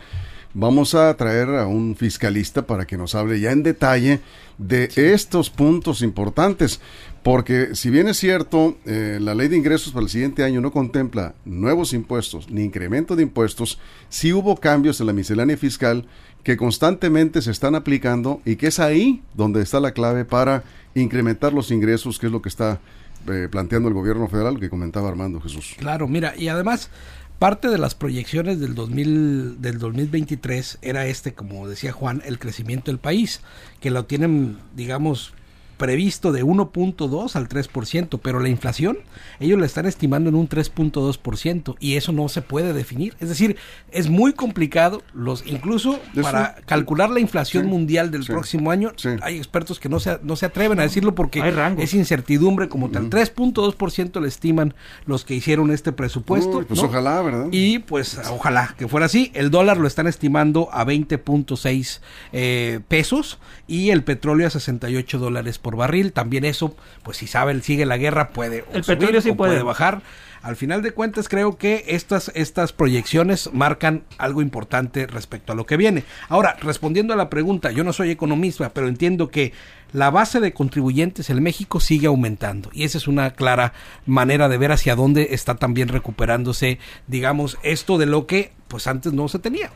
Vamos 0.54 0.94
a 0.94 1.12
traer 1.18 1.50
a 1.50 1.66
un 1.66 1.96
fiscalista 1.96 2.68
para 2.68 2.86
que 2.86 2.98
nos 2.98 3.16
hable 3.16 3.40
ya 3.40 3.52
en 3.52 3.64
detalle 3.64 4.20
de 4.60 4.92
estos 4.96 5.50
puntos 5.50 6.04
importantes. 6.04 6.80
Porque 7.24 7.74
si 7.74 7.90
bien 7.90 8.08
es 8.08 8.18
cierto, 8.18 8.78
eh, 8.86 9.18
la 9.20 9.34
ley 9.34 9.48
de 9.48 9.58
ingresos 9.58 9.94
para 9.94 10.04
el 10.04 10.10
siguiente 10.10 10.44
año 10.44 10.62
no 10.62 10.72
contempla 10.72 11.34
nuevos 11.44 11.94
impuestos 11.94 12.50
ni 12.50 12.64
incremento 12.64 13.16
de 13.16 13.24
impuestos, 13.24 13.80
sí 14.10 14.32
hubo 14.32 14.58
cambios 14.58 15.00
en 15.00 15.08
la 15.08 15.14
miscelánea 15.14 15.58
fiscal 15.58 16.06
que 16.44 16.58
constantemente 16.58 17.42
se 17.42 17.52
están 17.52 17.76
aplicando 17.76 18.42
y 18.46 18.56
que 18.56 18.68
es 18.68 18.80
ahí 18.80 19.22
donde 19.34 19.62
está 19.62 19.80
la 19.80 19.92
clave 19.92 20.26
para 20.26 20.64
incrementar 20.96 21.54
los 21.54 21.72
ingresos, 21.72 22.20
que 22.20 22.28
es 22.28 22.32
lo 22.32 22.42
que 22.42 22.50
está 22.50 22.80
eh, 23.28 23.48
planteando 23.50 23.88
el 23.88 23.94
gobierno 23.94 24.28
federal, 24.28 24.60
que 24.60 24.70
comentaba 24.70 25.10
Armando 25.10 25.40
Jesús. 25.40 25.76
Claro, 25.78 26.08
mira, 26.08 26.34
y 26.36 26.48
además 26.48 26.90
parte 27.38 27.70
de 27.70 27.78
las 27.78 27.96
proyecciones 27.96 28.60
del 28.60 28.76
2000, 28.76 29.62
del 29.62 29.80
2023 29.80 30.80
era 30.82 31.06
este, 31.06 31.34
como 31.34 31.68
decía 31.68 31.92
Juan, 31.92 32.22
el 32.26 32.40
crecimiento 32.40 32.92
del 32.92 33.00
país, 33.00 33.42
que 33.80 33.92
lo 33.92 34.06
tienen, 34.06 34.58
digamos, 34.76 35.34
previsto 35.82 36.32
de 36.32 36.46
1.2 36.46 37.36
al 37.36 37.50
3%, 37.50 38.20
pero 38.22 38.40
la 38.40 38.50
inflación 38.50 39.00
ellos 39.40 39.60
la 39.60 39.66
están 39.66 39.88
estimando 39.88 40.30
en 40.30 40.36
un 40.36 40.48
3.2% 40.48 41.76
y 41.80 41.96
eso 41.96 42.12
no 42.12 42.30
se 42.30 42.44
puede 42.44 42.72
definir. 42.72 43.16
Es 43.20 43.30
decir, 43.30 43.58
es 43.90 44.08
muy 44.08 44.34
complicado, 44.34 45.02
los 45.16 45.44
incluso 45.48 46.00
para 46.22 46.54
calcular 46.68 47.10
la 47.10 47.20
inflación 47.20 47.66
mundial 47.66 48.12
del 48.12 48.26
próximo 48.26 48.70
año, 48.70 48.92
hay 49.24 49.38
expertos 49.38 49.80
que 49.80 49.90
no 49.90 50.00
se, 50.00 50.20
no 50.22 50.36
se 50.36 50.46
atreven 50.46 50.80
a 50.80 50.84
decirlo 50.84 51.16
porque 51.16 51.42
es 51.80 51.96
incertidumbre 51.96 52.70
como 52.70 52.92
tal. 52.92 53.10
3.2% 53.10 54.22
le 54.22 54.28
estiman 54.28 54.76
los 55.08 55.26
que 55.26 55.34
hicieron 55.34 55.72
este 55.72 55.92
presupuesto. 55.92 56.64
pues 56.64 56.80
ojalá, 56.80 57.24
¿verdad? 57.24 57.48
Y 57.50 57.80
pues 57.80 58.20
ojalá 58.30 58.76
que 58.78 58.88
fuera 58.88 59.08
así. 59.08 59.32
El 59.34 59.50
dólar 59.50 59.78
lo 59.78 59.88
están 59.88 60.06
estimando 60.06 60.70
a 60.72 60.86
20.6 60.86 62.02
eh, 62.34 62.82
pesos 62.88 63.40
y 63.68 63.90
el 63.90 64.04
petróleo 64.04 64.46
a 64.46 64.52
68 64.52 65.18
dólares 65.18 65.58
por 65.58 65.71
barril. 65.76 66.14
También 66.14 66.46
eso, 66.46 66.76
pues 67.04 67.18
si 67.18 67.28
sabe, 67.28 67.60
sigue 67.62 67.86
la 67.86 67.98
guerra, 67.98 68.30
puede, 68.30 68.66
el 68.74 68.84
petróleo 68.84 69.22
sí 69.22 69.32
puede. 69.34 69.62
bajar. 69.64 70.02
Al 70.42 70.56
final 70.56 70.82
de 70.82 70.92
cuentas, 70.92 71.30
creo 71.30 71.56
que 71.56 71.86
estas, 71.88 72.32
estas 72.34 72.74
proyecciones 72.74 73.52
marcan 73.54 74.04
algo 74.18 74.42
importante 74.42 75.06
respecto 75.06 75.54
a 75.54 75.56
lo 75.56 75.68
que 75.68 75.78
viene. 75.78 76.04
Ahora, 76.30 76.56
respondiendo 76.60 77.14
a 77.14 77.18
la 77.18 77.30
pregunta, 77.30 77.72
yo 77.72 77.84
no 77.84 77.94
soy 77.94 78.10
economista, 78.10 78.74
pero 78.74 78.88
entiendo 78.88 79.30
que 79.30 79.54
la 79.94 80.10
base 80.10 80.40
de 80.40 80.54
contribuyentes 80.54 81.30
en 81.30 81.44
México 81.44 81.80
sigue 81.80 82.08
aumentando 82.08 82.70
y 82.74 82.86
esa 82.86 82.98
es 82.98 83.08
una 83.08 83.32
clara 83.32 83.74
manera 84.06 84.50
de 84.50 84.58
ver 84.58 84.72
hacia 84.72 84.96
dónde 84.96 85.30
está 85.32 85.56
también 85.56 85.90
recuperándose, 85.90 86.80
digamos, 87.08 87.60
esto 87.62 87.98
de 87.98 88.06
lo 88.06 88.26
que 88.26 88.54
pues 88.68 88.88
antes 88.88 89.14
no 89.14 89.28
se 89.28 89.40
tenía. 89.40 89.70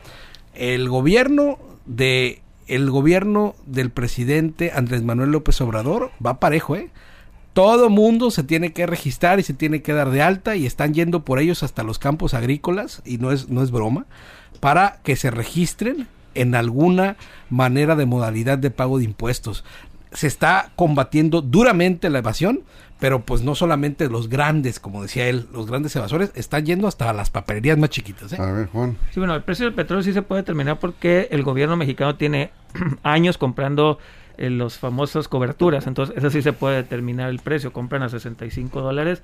El 0.54 0.88
gobierno 0.88 1.58
de 1.84 2.42
el 2.66 2.90
gobierno 2.90 3.54
del 3.66 3.90
presidente 3.90 4.72
Andrés 4.74 5.02
Manuel 5.02 5.30
López 5.30 5.60
Obrador 5.60 6.10
va 6.24 6.40
parejo, 6.40 6.76
¿eh? 6.76 6.90
Todo 7.52 7.88
mundo 7.88 8.30
se 8.30 8.42
tiene 8.42 8.74
que 8.74 8.86
registrar 8.86 9.40
y 9.40 9.42
se 9.42 9.54
tiene 9.54 9.80
que 9.80 9.94
dar 9.94 10.10
de 10.10 10.20
alta 10.20 10.56
y 10.56 10.66
están 10.66 10.92
yendo 10.92 11.24
por 11.24 11.38
ellos 11.38 11.62
hasta 11.62 11.84
los 11.84 11.98
campos 11.98 12.34
agrícolas 12.34 13.00
y 13.06 13.16
no 13.16 13.32
es 13.32 13.48
no 13.48 13.62
es 13.62 13.70
broma 13.70 14.04
para 14.60 15.00
que 15.02 15.16
se 15.16 15.30
registren 15.30 16.06
en 16.34 16.54
alguna 16.54 17.16
manera 17.48 17.96
de 17.96 18.06
modalidad 18.06 18.58
de 18.58 18.70
pago 18.70 18.98
de 18.98 19.04
impuestos. 19.04 19.64
Se 20.12 20.26
está 20.26 20.72
combatiendo 20.76 21.42
duramente 21.42 22.10
la 22.10 22.18
evasión, 22.18 22.62
pero 22.98 23.20
pues 23.20 23.42
no 23.42 23.54
solamente 23.54 24.08
los 24.08 24.28
grandes, 24.28 24.80
como 24.80 25.02
decía 25.02 25.28
él, 25.28 25.46
los 25.52 25.66
grandes 25.66 25.94
evasores, 25.96 26.32
están 26.34 26.64
yendo 26.64 26.88
hasta 26.88 27.12
las 27.12 27.30
papelerías 27.30 27.76
más 27.76 27.90
chiquitas. 27.90 28.32
¿eh? 28.32 28.36
A 28.40 28.50
ver, 28.52 28.68
Juan. 28.68 28.96
Sí, 29.12 29.20
bueno, 29.20 29.34
el 29.34 29.42
precio 29.42 29.66
del 29.66 29.74
petróleo 29.74 30.02
sí 30.02 30.12
se 30.12 30.22
puede 30.22 30.42
determinar 30.42 30.78
porque 30.78 31.28
el 31.30 31.42
gobierno 31.42 31.76
mexicano 31.76 32.16
tiene 32.16 32.50
años 33.02 33.36
comprando 33.38 33.98
en 34.38 34.58
los 34.58 34.78
famosos 34.78 35.28
coberturas. 35.28 35.86
Entonces, 35.86 36.16
eso 36.16 36.30
sí 36.30 36.42
se 36.42 36.52
puede 36.52 36.76
determinar 36.76 37.30
el 37.30 37.38
precio. 37.38 37.72
Compran 37.72 38.02
a 38.02 38.08
65 38.08 38.80
dólares 38.80 39.22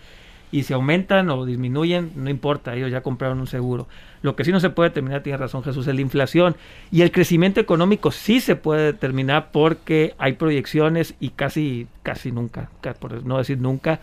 y 0.52 0.64
si 0.64 0.74
aumentan 0.74 1.30
o 1.30 1.46
disminuyen, 1.46 2.12
no 2.14 2.28
importa, 2.28 2.76
ellos 2.76 2.90
ya 2.90 3.00
compraron 3.00 3.40
un 3.40 3.46
seguro. 3.46 3.88
Lo 4.20 4.36
que 4.36 4.44
sí 4.44 4.52
no 4.52 4.60
se 4.60 4.68
puede 4.68 4.90
determinar, 4.90 5.22
tiene 5.22 5.38
razón 5.38 5.64
Jesús, 5.64 5.88
es 5.88 5.94
la 5.94 6.00
inflación. 6.02 6.54
Y 6.92 7.00
el 7.00 7.10
crecimiento 7.10 7.58
económico 7.58 8.12
sí 8.12 8.38
se 8.38 8.54
puede 8.54 8.84
determinar 8.84 9.48
porque 9.50 10.14
hay 10.18 10.34
proyecciones 10.34 11.14
y 11.18 11.30
casi, 11.30 11.88
casi 12.02 12.30
nunca, 12.30 12.68
por 13.00 13.24
no 13.24 13.38
decir 13.38 13.58
nunca, 13.58 14.00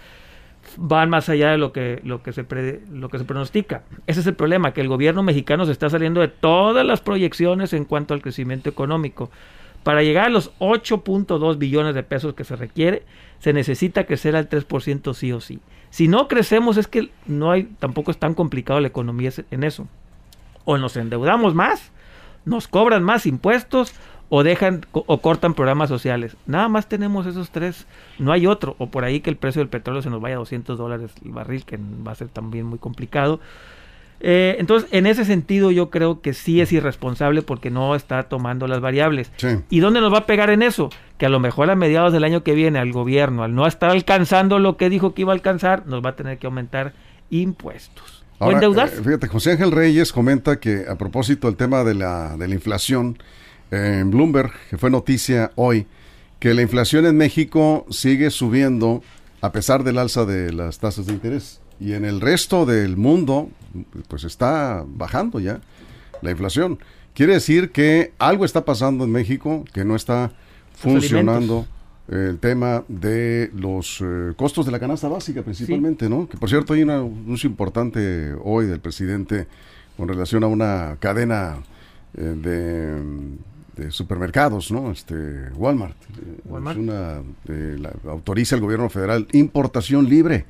van 0.75 1.11
más 1.11 1.29
allá 1.29 1.51
de 1.51 1.59
lo 1.59 1.71
que, 1.71 2.01
lo 2.03 2.23
que, 2.23 2.33
se 2.33 2.45
lo 2.91 3.09
que 3.09 3.19
se 3.19 3.25
pronostica. 3.25 3.83
Ese 4.07 4.21
es 4.21 4.27
el 4.27 4.33
problema, 4.33 4.73
que 4.73 4.81
el 4.81 4.87
gobierno 4.87 5.21
mexicano 5.21 5.67
se 5.67 5.71
está 5.71 5.87
saliendo 5.89 6.19
de 6.19 6.29
todas 6.29 6.83
las 6.83 6.99
proyecciones 6.99 7.73
en 7.73 7.85
cuanto 7.85 8.15
al 8.15 8.23
crecimiento 8.23 8.69
económico. 8.69 9.29
Para 9.83 10.01
llegar 10.01 10.25
a 10.25 10.29
los 10.29 10.51
8.2 10.59 11.57
billones 11.59 11.93
de 11.93 12.03
pesos 12.03 12.33
que 12.33 12.43
se 12.43 12.55
requiere, 12.55 13.03
se 13.39 13.53
necesita 13.53 14.05
crecer 14.05 14.35
al 14.35 14.49
3% 14.49 15.13
sí 15.13 15.31
o 15.31 15.39
sí. 15.39 15.59
Si 15.89 16.07
no 16.07 16.27
crecemos 16.27 16.77
es 16.77 16.87
que 16.87 17.09
no 17.25 17.51
hay, 17.51 17.63
tampoco 17.79 18.11
es 18.11 18.17
tan 18.17 18.33
complicado 18.33 18.79
la 18.79 18.87
economía 18.87 19.31
en 19.51 19.63
eso. 19.63 19.87
O 20.65 20.77
nos 20.77 20.95
endeudamos 20.97 21.55
más, 21.55 21.91
nos 22.45 22.67
cobran 22.67 23.03
más 23.03 23.25
impuestos 23.25 23.93
o 24.29 24.43
dejan 24.43 24.85
o 24.91 25.21
cortan 25.21 25.55
programas 25.55 25.89
sociales. 25.89 26.37
Nada 26.45 26.69
más 26.69 26.87
tenemos 26.87 27.25
esos 27.25 27.49
tres, 27.49 27.87
no 28.19 28.31
hay 28.31 28.45
otro. 28.45 28.75
O 28.77 28.87
por 28.87 29.03
ahí 29.03 29.21
que 29.21 29.31
el 29.31 29.37
precio 29.37 29.59
del 29.59 29.69
petróleo 29.69 30.03
se 30.03 30.11
nos 30.11 30.21
vaya 30.21 30.35
a 30.35 30.39
200 30.39 30.77
dólares 30.77 31.11
el 31.25 31.31
barril, 31.31 31.65
que 31.65 31.77
va 31.77 32.11
a 32.11 32.15
ser 32.15 32.29
también 32.29 32.65
muy 32.65 32.77
complicado. 32.77 33.39
Eh, 34.21 34.57
entonces, 34.59 34.89
en 34.91 35.05
ese 35.05 35.25
sentido, 35.25 35.71
yo 35.71 35.89
creo 35.89 36.21
que 36.21 36.33
sí 36.33 36.61
es 36.61 36.71
irresponsable 36.71 37.41
porque 37.41 37.69
no 37.69 37.95
está 37.95 38.23
tomando 38.23 38.67
las 38.67 38.81
variables. 38.81 39.31
¿Y 39.69 39.79
dónde 39.79 40.01
nos 40.01 40.13
va 40.13 40.19
a 40.19 40.25
pegar 40.25 40.49
en 40.49 40.61
eso? 40.61 40.89
Que 41.17 41.25
a 41.25 41.29
lo 41.29 41.39
mejor 41.39 41.69
a 41.69 41.75
mediados 41.75 42.11
del 42.11 42.23
año 42.23 42.43
que 42.43 42.53
viene, 42.53 42.79
al 42.79 42.91
gobierno, 42.91 43.43
al 43.43 43.55
no 43.55 43.65
estar 43.65 43.91
alcanzando 43.91 44.59
lo 44.59 44.77
que 44.77 44.89
dijo 44.89 45.13
que 45.13 45.21
iba 45.21 45.31
a 45.31 45.35
alcanzar, 45.35 45.85
nos 45.87 46.03
va 46.03 46.11
a 46.11 46.15
tener 46.15 46.37
que 46.37 46.47
aumentar 46.47 46.93
impuestos. 47.29 48.23
o 48.39 48.51
endeudarse. 48.51 48.99
Eh, 48.99 49.03
fíjate, 49.03 49.27
José 49.27 49.51
Ángel 49.51 49.71
Reyes 49.71 50.11
comenta 50.11 50.59
que 50.59 50.85
a 50.89 50.95
propósito 50.97 51.47
del 51.47 51.57
tema 51.57 51.83
de 51.83 51.93
la, 51.93 52.37
de 52.37 52.47
la 52.47 52.55
inflación, 52.55 53.17
en 53.71 54.09
Bloomberg, 54.11 54.51
que 54.69 54.77
fue 54.77 54.89
noticia 54.89 55.51
hoy, 55.55 55.85
que 56.39 56.53
la 56.53 56.61
inflación 56.61 57.05
en 57.05 57.17
México 57.17 57.85
sigue 57.89 58.31
subiendo 58.31 59.03
a 59.41 59.51
pesar 59.51 59.83
del 59.83 59.97
alza 59.97 60.25
de 60.25 60.51
las 60.51 60.79
tasas 60.79 61.05
de 61.05 61.13
interés. 61.13 61.61
Y 61.79 61.93
en 61.93 62.05
el 62.05 62.21
resto 62.21 62.65
del 62.65 62.97
mundo, 62.97 63.49
pues 64.07 64.23
está 64.23 64.83
bajando 64.87 65.39
ya 65.39 65.61
la 66.21 66.31
inflación. 66.31 66.79
Quiere 67.13 67.33
decir 67.33 67.71
que 67.71 68.13
algo 68.17 68.45
está 68.45 68.65
pasando 68.65 69.03
en 69.03 69.11
México 69.11 69.65
que 69.73 69.83
no 69.83 69.95
está 69.95 70.31
funcionando 70.73 71.65
el 72.07 72.39
tema 72.39 72.83
de 72.87 73.51
los 73.53 74.01
eh, 74.01 74.33
costos 74.35 74.65
de 74.65 74.71
la 74.71 74.79
canasta 74.79 75.07
básica 75.07 75.43
principalmente, 75.43 76.09
¿no? 76.09 76.27
Que 76.27 76.37
por 76.37 76.49
cierto 76.49 76.73
hay 76.73 76.81
un 76.81 76.89
anuncio 76.89 77.49
importante 77.49 78.33
hoy 78.43 78.65
del 78.65 78.79
presidente 78.79 79.47
con 79.95 80.07
relación 80.07 80.43
a 80.43 80.47
una 80.47 80.97
cadena 80.99 81.57
eh, 82.17 83.51
de, 83.75 83.91
supermercados, 83.91 84.71
¿no? 84.71 84.91
Este 84.91 85.15
Walmart, 85.55 85.95
Walmart. 86.45 86.77
Es 86.77 86.83
una 86.83 87.21
la, 87.47 87.93
autoriza 88.11 88.55
el 88.55 88.61
gobierno 88.61 88.89
federal 88.89 89.25
importación 89.31 90.09
libre 90.09 90.45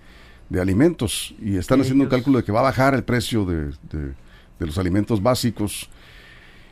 de 0.50 0.60
alimentos 0.60 1.34
y 1.42 1.58
están 1.58 1.82
haciendo 1.82 2.04
un 2.04 2.10
cálculo 2.10 2.40
de 2.40 2.44
que 2.44 2.52
va 2.52 2.60
a 2.60 2.64
bajar 2.64 2.96
el 2.96 3.04
precio 3.04 3.46
de, 3.46 3.72
de, 3.92 4.14
los 4.60 4.78
alimentos 4.78 5.22
básicos. 5.22 5.90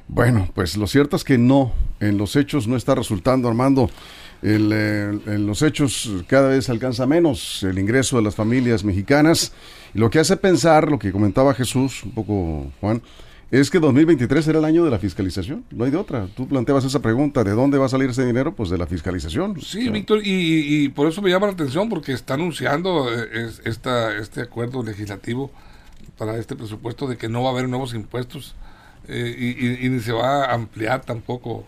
Bueno, 0.07 0.49
pues 0.53 0.77
lo 0.77 0.87
cierto 0.87 1.15
es 1.15 1.23
que 1.23 1.37
no, 1.37 1.73
en 1.99 2.17
los 2.17 2.35
hechos 2.35 2.67
no 2.67 2.75
está 2.75 2.95
resultando, 2.95 3.47
Armando. 3.47 3.89
El, 4.41 4.71
eh, 4.71 5.19
en 5.25 5.47
los 5.47 5.61
hechos 5.61 6.09
cada 6.27 6.49
vez 6.49 6.69
alcanza 6.69 7.07
menos 7.07 7.63
el 7.63 7.79
ingreso 7.79 8.17
de 8.17 8.23
las 8.23 8.35
familias 8.35 8.83
mexicanas. 8.83 9.53
Y 9.93 9.99
lo 9.99 10.09
que 10.09 10.19
hace 10.19 10.37
pensar, 10.37 10.89
lo 10.89 10.99
que 10.99 11.11
comentaba 11.11 11.53
Jesús, 11.53 12.03
un 12.03 12.11
poco 12.11 12.71
Juan, 12.79 13.01
es 13.49 13.69
que 13.69 13.79
2023 13.79 14.43
será 14.43 14.59
el 14.59 14.65
año 14.65 14.83
de 14.83 14.91
la 14.91 14.99
fiscalización, 14.99 15.63
no 15.71 15.85
hay 15.85 15.91
de 15.91 15.97
otra. 15.97 16.27
Tú 16.35 16.47
planteabas 16.47 16.83
esa 16.83 17.01
pregunta, 17.01 17.45
¿de 17.45 17.51
dónde 17.51 17.77
va 17.77 17.85
a 17.85 17.89
salir 17.89 18.09
ese 18.09 18.25
dinero? 18.25 18.53
Pues 18.53 18.69
de 18.69 18.77
la 18.77 18.87
fiscalización. 18.87 19.61
Sí, 19.61 19.89
Víctor, 19.89 20.19
y, 20.23 20.89
por 20.89 21.07
eso 21.07 21.21
me 21.21 21.29
llama 21.29 21.47
la 21.47 21.53
atención, 21.53 21.87
porque 21.87 22.11
está 22.11 22.33
anunciando 22.33 23.07
eh, 23.13 23.49
esta, 23.63 24.17
este 24.17 24.41
acuerdo 24.41 24.83
legislativo 24.83 25.49
para 26.17 26.37
este 26.37 26.55
presupuesto 26.55 27.07
de 27.07 27.17
que 27.17 27.29
no 27.29 27.41
va 27.41 27.49
a 27.49 27.51
haber 27.53 27.69
nuevos 27.69 27.93
impuestos 27.93 28.55
eh, 29.07 29.77
y, 29.81 29.87
ni 29.87 29.99
se 30.01 30.11
va 30.11 30.45
a 30.45 30.53
ampliar 30.53 31.01
tampoco 31.05 31.65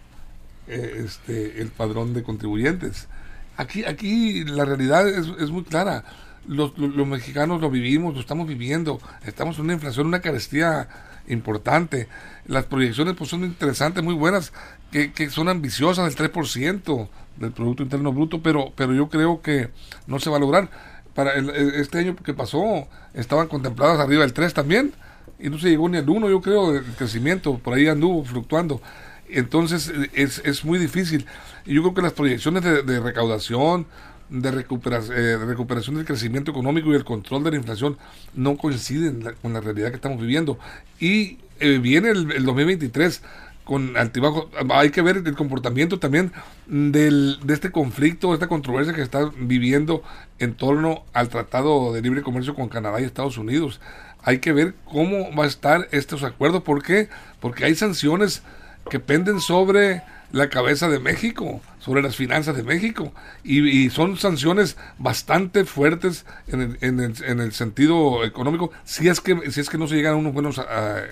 eh, 0.67 1.03
este, 1.05 1.61
el 1.61 1.69
padrón 1.69 2.13
de 2.13 2.23
contribuyentes. 2.23 3.07
Aquí, 3.55 3.85
aquí 3.85 4.43
la 4.43 4.65
realidad 4.65 5.07
es, 5.07 5.27
es 5.39 5.49
muy 5.49 5.63
clara. 5.63 6.03
Los, 6.45 6.77
los, 6.77 6.93
los 6.93 7.07
mexicanos 7.07 7.61
lo 7.61 7.69
vivimos, 7.69 8.15
lo 8.15 8.19
estamos 8.19 8.47
viviendo. 8.47 8.99
Estamos 9.25 9.57
en 9.59 9.65
una 9.65 9.73
inflación, 9.73 10.07
una 10.07 10.19
carestía 10.19 10.89
importante. 11.29 12.07
Las 12.45 12.65
proyecciones 12.65 13.15
pues 13.15 13.29
son 13.29 13.43
interesantes, 13.43 14.03
muy 14.03 14.15
buenas, 14.15 14.51
que, 14.91 15.13
que 15.13 15.29
son 15.29 15.49
ambiciosas, 15.49 16.15
del 16.15 16.31
3% 16.31 17.09
del 17.37 17.51
Producto 17.51 17.83
Interno 17.83 18.11
Bruto, 18.11 18.41
pero, 18.41 18.73
pero 18.75 18.93
yo 18.93 19.09
creo 19.09 19.41
que 19.41 19.69
no 20.07 20.19
se 20.19 20.29
va 20.29 20.37
a 20.37 20.39
lograr. 20.39 20.69
Para 21.15 21.33
el, 21.33 21.49
este 21.49 21.99
año 21.99 22.15
que 22.15 22.33
pasó 22.33 22.87
estaban 23.13 23.47
contempladas 23.47 23.99
arriba 23.99 24.21
del 24.21 24.33
3 24.33 24.53
también, 24.53 24.93
y 25.39 25.49
no 25.49 25.57
se 25.57 25.69
llegó 25.69 25.87
ni 25.87 25.97
al 25.97 26.09
1, 26.09 26.29
yo 26.29 26.41
creo, 26.41 26.75
el 26.75 26.83
crecimiento, 26.83 27.57
por 27.57 27.73
ahí 27.73 27.87
anduvo 27.87 28.23
fluctuando. 28.25 28.81
Entonces 29.29 29.91
es, 30.13 30.41
es 30.43 30.65
muy 30.65 30.79
difícil. 30.79 31.25
Y 31.65 31.75
yo 31.75 31.81
creo 31.81 31.93
que 31.93 32.01
las 32.01 32.13
proyecciones 32.13 32.63
de, 32.63 32.99
recaudación, 32.99 33.85
de, 34.29 34.51
recuperación, 34.51 35.17
eh, 35.17 35.37
recuperación 35.37 35.95
del 35.95 36.05
crecimiento 36.05 36.51
económico 36.51 36.91
y 36.91 36.95
el 36.95 37.03
control 37.03 37.43
de 37.43 37.51
la 37.51 37.57
inflación 37.57 37.97
no 38.33 38.57
coinciden 38.57 39.23
con 39.41 39.53
la 39.53 39.61
realidad 39.61 39.89
que 39.89 39.95
estamos 39.95 40.21
viviendo. 40.21 40.59
Y 40.99 41.39
eh, 41.59 41.79
viene 41.79 42.09
el, 42.09 42.45
2023 42.45 43.21
con 43.63 43.97
altibajo. 43.97 44.49
Hay 44.71 44.89
que 44.91 45.01
ver 45.01 45.17
el 45.17 45.35
comportamiento 45.35 45.99
también 45.99 46.31
del, 46.67 47.39
de 47.43 47.53
este 47.53 47.71
conflicto, 47.71 48.33
esta 48.33 48.47
controversia 48.47 48.93
que 48.93 49.01
está 49.01 49.31
viviendo 49.37 50.03
en 50.39 50.55
torno 50.55 51.03
al 51.13 51.29
Tratado 51.29 51.93
de 51.93 52.01
Libre 52.01 52.21
Comercio 52.21 52.55
con 52.55 52.69
Canadá 52.69 53.01
y 53.01 53.03
Estados 53.03 53.37
Unidos. 53.37 53.79
Hay 54.23 54.39
que 54.39 54.53
ver 54.53 54.73
cómo 54.85 55.33
va 55.35 55.45
a 55.45 55.47
estar 55.47 55.87
estos 55.91 56.23
acuerdos. 56.23 56.63
¿Por 56.63 56.83
qué? 56.83 57.09
Porque 57.39 57.65
hay 57.65 57.75
sanciones 57.75 58.43
que 58.89 58.99
penden 58.99 59.39
sobre 59.39 60.01
la 60.31 60.49
cabeza 60.49 60.89
de 60.89 60.99
México. 60.99 61.61
sobre 61.79 62.01
las 62.01 62.15
finanzas 62.15 62.55
de 62.55 62.63
México. 62.63 63.11
Y, 63.43 63.89
son 63.89 64.17
sanciones 64.17 64.77
bastante 64.97 65.65
fuertes 65.65 66.25
en 66.47 66.61
el, 66.61 66.77
en, 66.81 66.99
el, 66.99 67.13
en 67.25 67.39
el, 67.39 67.51
sentido 67.53 68.23
económico, 68.23 68.71
si 68.83 69.07
es 69.07 69.21
que, 69.21 69.49
si 69.49 69.61
es 69.61 69.69
que 69.69 69.77
no 69.77 69.87
se 69.87 69.95
llegan 69.95 70.13
a 70.13 70.17
unos 70.17 70.33
buenos 70.33 70.61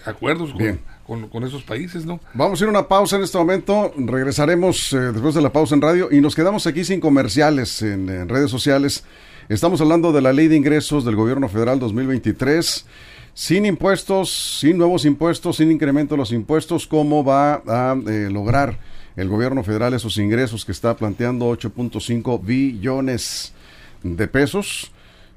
acuerdos 0.06 0.54
con, 1.06 1.30
con, 1.30 1.44
esos 1.44 1.64
países, 1.64 2.06
¿no? 2.06 2.20
Vamos 2.34 2.62
a 2.62 2.66
ir 2.66 2.68
a 2.68 2.72
una 2.72 2.88
pausa 2.88 3.16
en 3.16 3.24
este 3.24 3.38
momento, 3.38 3.94
regresaremos 3.98 4.94
eh, 4.94 4.98
después 4.98 5.34
de 5.34 5.42
la 5.42 5.52
pausa 5.52 5.74
en 5.74 5.82
radio 5.82 6.10
y 6.12 6.22
nos 6.22 6.36
quedamos 6.36 6.68
aquí 6.68 6.84
sin 6.84 7.00
comerciales 7.00 7.82
en, 7.82 8.30
redes 8.30 8.52
sociales. 8.52 9.04
Estamos 9.50 9.80
hablando 9.80 10.12
de 10.12 10.22
la 10.22 10.34
ley 10.34 10.50
de 10.50 10.58
ingresos 10.58 11.06
del 11.06 11.16
gobierno 11.16 11.48
federal 11.48 11.80
2023 11.80 12.86
sin 13.34 13.66
impuestos, 13.66 14.58
sin 14.60 14.78
nuevos 14.78 15.06
impuestos, 15.06 15.58
sin 15.58 15.72
incremento 15.72 16.16
de 16.16 16.18
los 16.18 16.32
impuestos, 16.32 16.88
¿cómo 16.88 17.24
va 17.24 17.62
a 17.68 17.96
eh, 18.08 18.30
lograr 18.32 18.78
el 19.18 19.28
gobierno 19.28 19.64
federal 19.64 19.94
esos 19.94 20.18
ingresos 20.18 20.64
que 20.64 20.72
está 20.72 20.96
planteando 20.96 21.52
8.5 21.52 22.40
billones 22.42 23.52
de 24.04 24.28
pesos. 24.28 24.92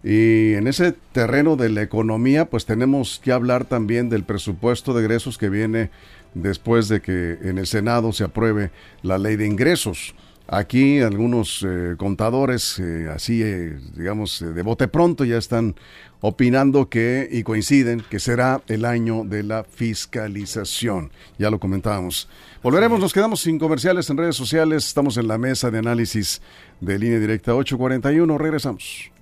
Y 0.04 0.54
en 0.54 0.66
ese 0.66 0.92
terreno 1.12 1.56
de 1.56 1.70
la 1.70 1.82
economía, 1.82 2.44
pues 2.44 2.66
tenemos 2.66 3.20
que 3.22 3.32
hablar 3.32 3.64
también 3.64 4.08
del 4.08 4.22
presupuesto 4.22 4.94
de 4.94 5.02
ingresos 5.02 5.38
que 5.38 5.49
viene 5.49 5.90
después 6.34 6.88
de 6.88 7.00
que 7.00 7.38
en 7.42 7.58
el 7.58 7.66
Senado 7.66 8.12
se 8.12 8.25
apruebe 8.25 8.70
la 9.02 9.18
ley 9.18 9.37
de 9.37 9.46
ingresos. 9.46 10.14
Aquí 10.52 10.99
algunos 10.99 11.64
eh, 11.64 11.95
contadores, 11.97 12.80
eh, 12.80 13.09
así, 13.14 13.40
eh, 13.40 13.78
digamos, 13.95 14.40
de 14.40 14.62
bote 14.62 14.88
pronto, 14.88 15.25
ya 15.25 15.38
están 15.38 15.76
opinando 16.21 16.88
que, 16.88 17.28
y 17.30 17.45
coinciden, 17.45 18.02
que 18.11 18.19
será 18.19 18.61
el 18.66 18.85
año 18.85 19.23
de 19.25 19.45
la 19.45 19.62
fiscalización. 19.62 21.12
Ya 21.38 21.50
lo 21.50 21.61
comentábamos. 21.61 22.28
Volveremos, 22.64 22.99
nos 22.99 23.12
quedamos 23.12 23.42
sin 23.42 23.61
comerciales 23.61 24.11
en 24.11 24.16
redes 24.16 24.35
sociales. 24.35 24.88
Estamos 24.88 25.16
en 25.19 25.28
la 25.28 25.38
mesa 25.38 25.71
de 25.71 25.78
análisis 25.78 26.42
de 26.80 26.99
línea 26.99 27.21
directa 27.21 27.54
841. 27.54 28.37
Regresamos. 28.37 29.12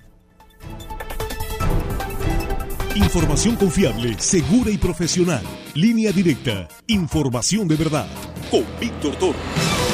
Información 2.95 3.57
confiable, 3.57 4.19
segura 4.19 4.71
y 4.71 4.79
profesional. 4.79 5.43
Línea 5.75 6.11
directa. 6.11 6.69
Información 6.87 7.69
de 7.69 7.77
verdad. 7.77 8.09
Con 8.51 8.65
Víctor 8.81 9.15
Toro. 9.17 9.88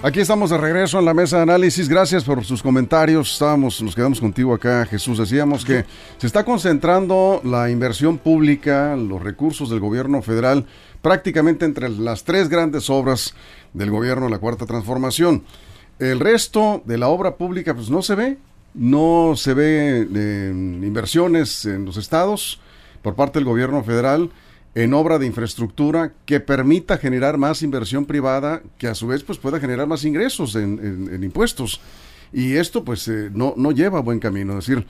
Aquí 0.00 0.20
estamos 0.20 0.50
de 0.50 0.58
regreso 0.58 0.98
en 0.98 1.04
la 1.04 1.12
mesa 1.12 1.36
de 1.36 1.42
análisis. 1.42 1.88
Gracias 1.88 2.24
por 2.24 2.44
sus 2.44 2.62
comentarios. 2.62 3.32
Estábamos, 3.32 3.82
nos 3.82 3.94
quedamos 3.94 4.20
contigo 4.20 4.54
acá, 4.54 4.86
Jesús. 4.86 5.18
Decíamos 5.18 5.64
que 5.64 5.84
se 6.16 6.26
está 6.26 6.44
concentrando 6.44 7.40
la 7.44 7.70
inversión 7.70 8.18
pública, 8.18 8.96
los 8.96 9.22
recursos 9.22 9.70
del 9.70 9.80
gobierno 9.80 10.22
federal, 10.22 10.66
prácticamente 11.02 11.64
entre 11.64 11.88
las 11.88 12.24
tres 12.24 12.48
grandes 12.48 12.90
obras 12.90 13.34
del 13.74 13.90
gobierno 13.90 14.24
de 14.24 14.30
la 14.30 14.38
Cuarta 14.38 14.66
Transformación. 14.66 15.44
El 15.98 16.20
resto 16.20 16.82
de 16.84 16.98
la 16.98 17.08
obra 17.08 17.36
pública, 17.36 17.74
pues 17.74 17.90
no 17.90 18.02
se 18.02 18.14
ve. 18.14 18.38
No 18.74 19.34
se 19.36 19.54
ve 19.54 20.08
eh, 20.14 20.50
inversiones 20.52 21.64
en 21.64 21.84
los 21.84 21.96
estados 21.96 22.60
por 23.02 23.14
parte 23.14 23.38
del 23.38 23.44
gobierno 23.44 23.82
federal 23.82 24.30
en 24.78 24.94
obra 24.94 25.18
de 25.18 25.26
infraestructura 25.26 26.12
que 26.24 26.38
permita 26.38 26.98
generar 26.98 27.36
más 27.36 27.62
inversión 27.62 28.06
privada 28.06 28.62
que 28.78 28.86
a 28.86 28.94
su 28.94 29.08
vez 29.08 29.24
pues 29.24 29.36
pueda 29.36 29.58
generar 29.58 29.88
más 29.88 30.04
ingresos 30.04 30.54
en, 30.54 31.18
impuestos. 31.20 31.80
Y 32.32 32.54
esto 32.54 32.84
pues 32.84 33.08
eh, 33.08 33.28
no, 33.32 33.54
no 33.56 33.72
lleva 33.72 33.98
a 33.98 34.02
buen 34.02 34.20
camino. 34.20 34.56
Es 34.56 34.66
decir, 34.66 34.86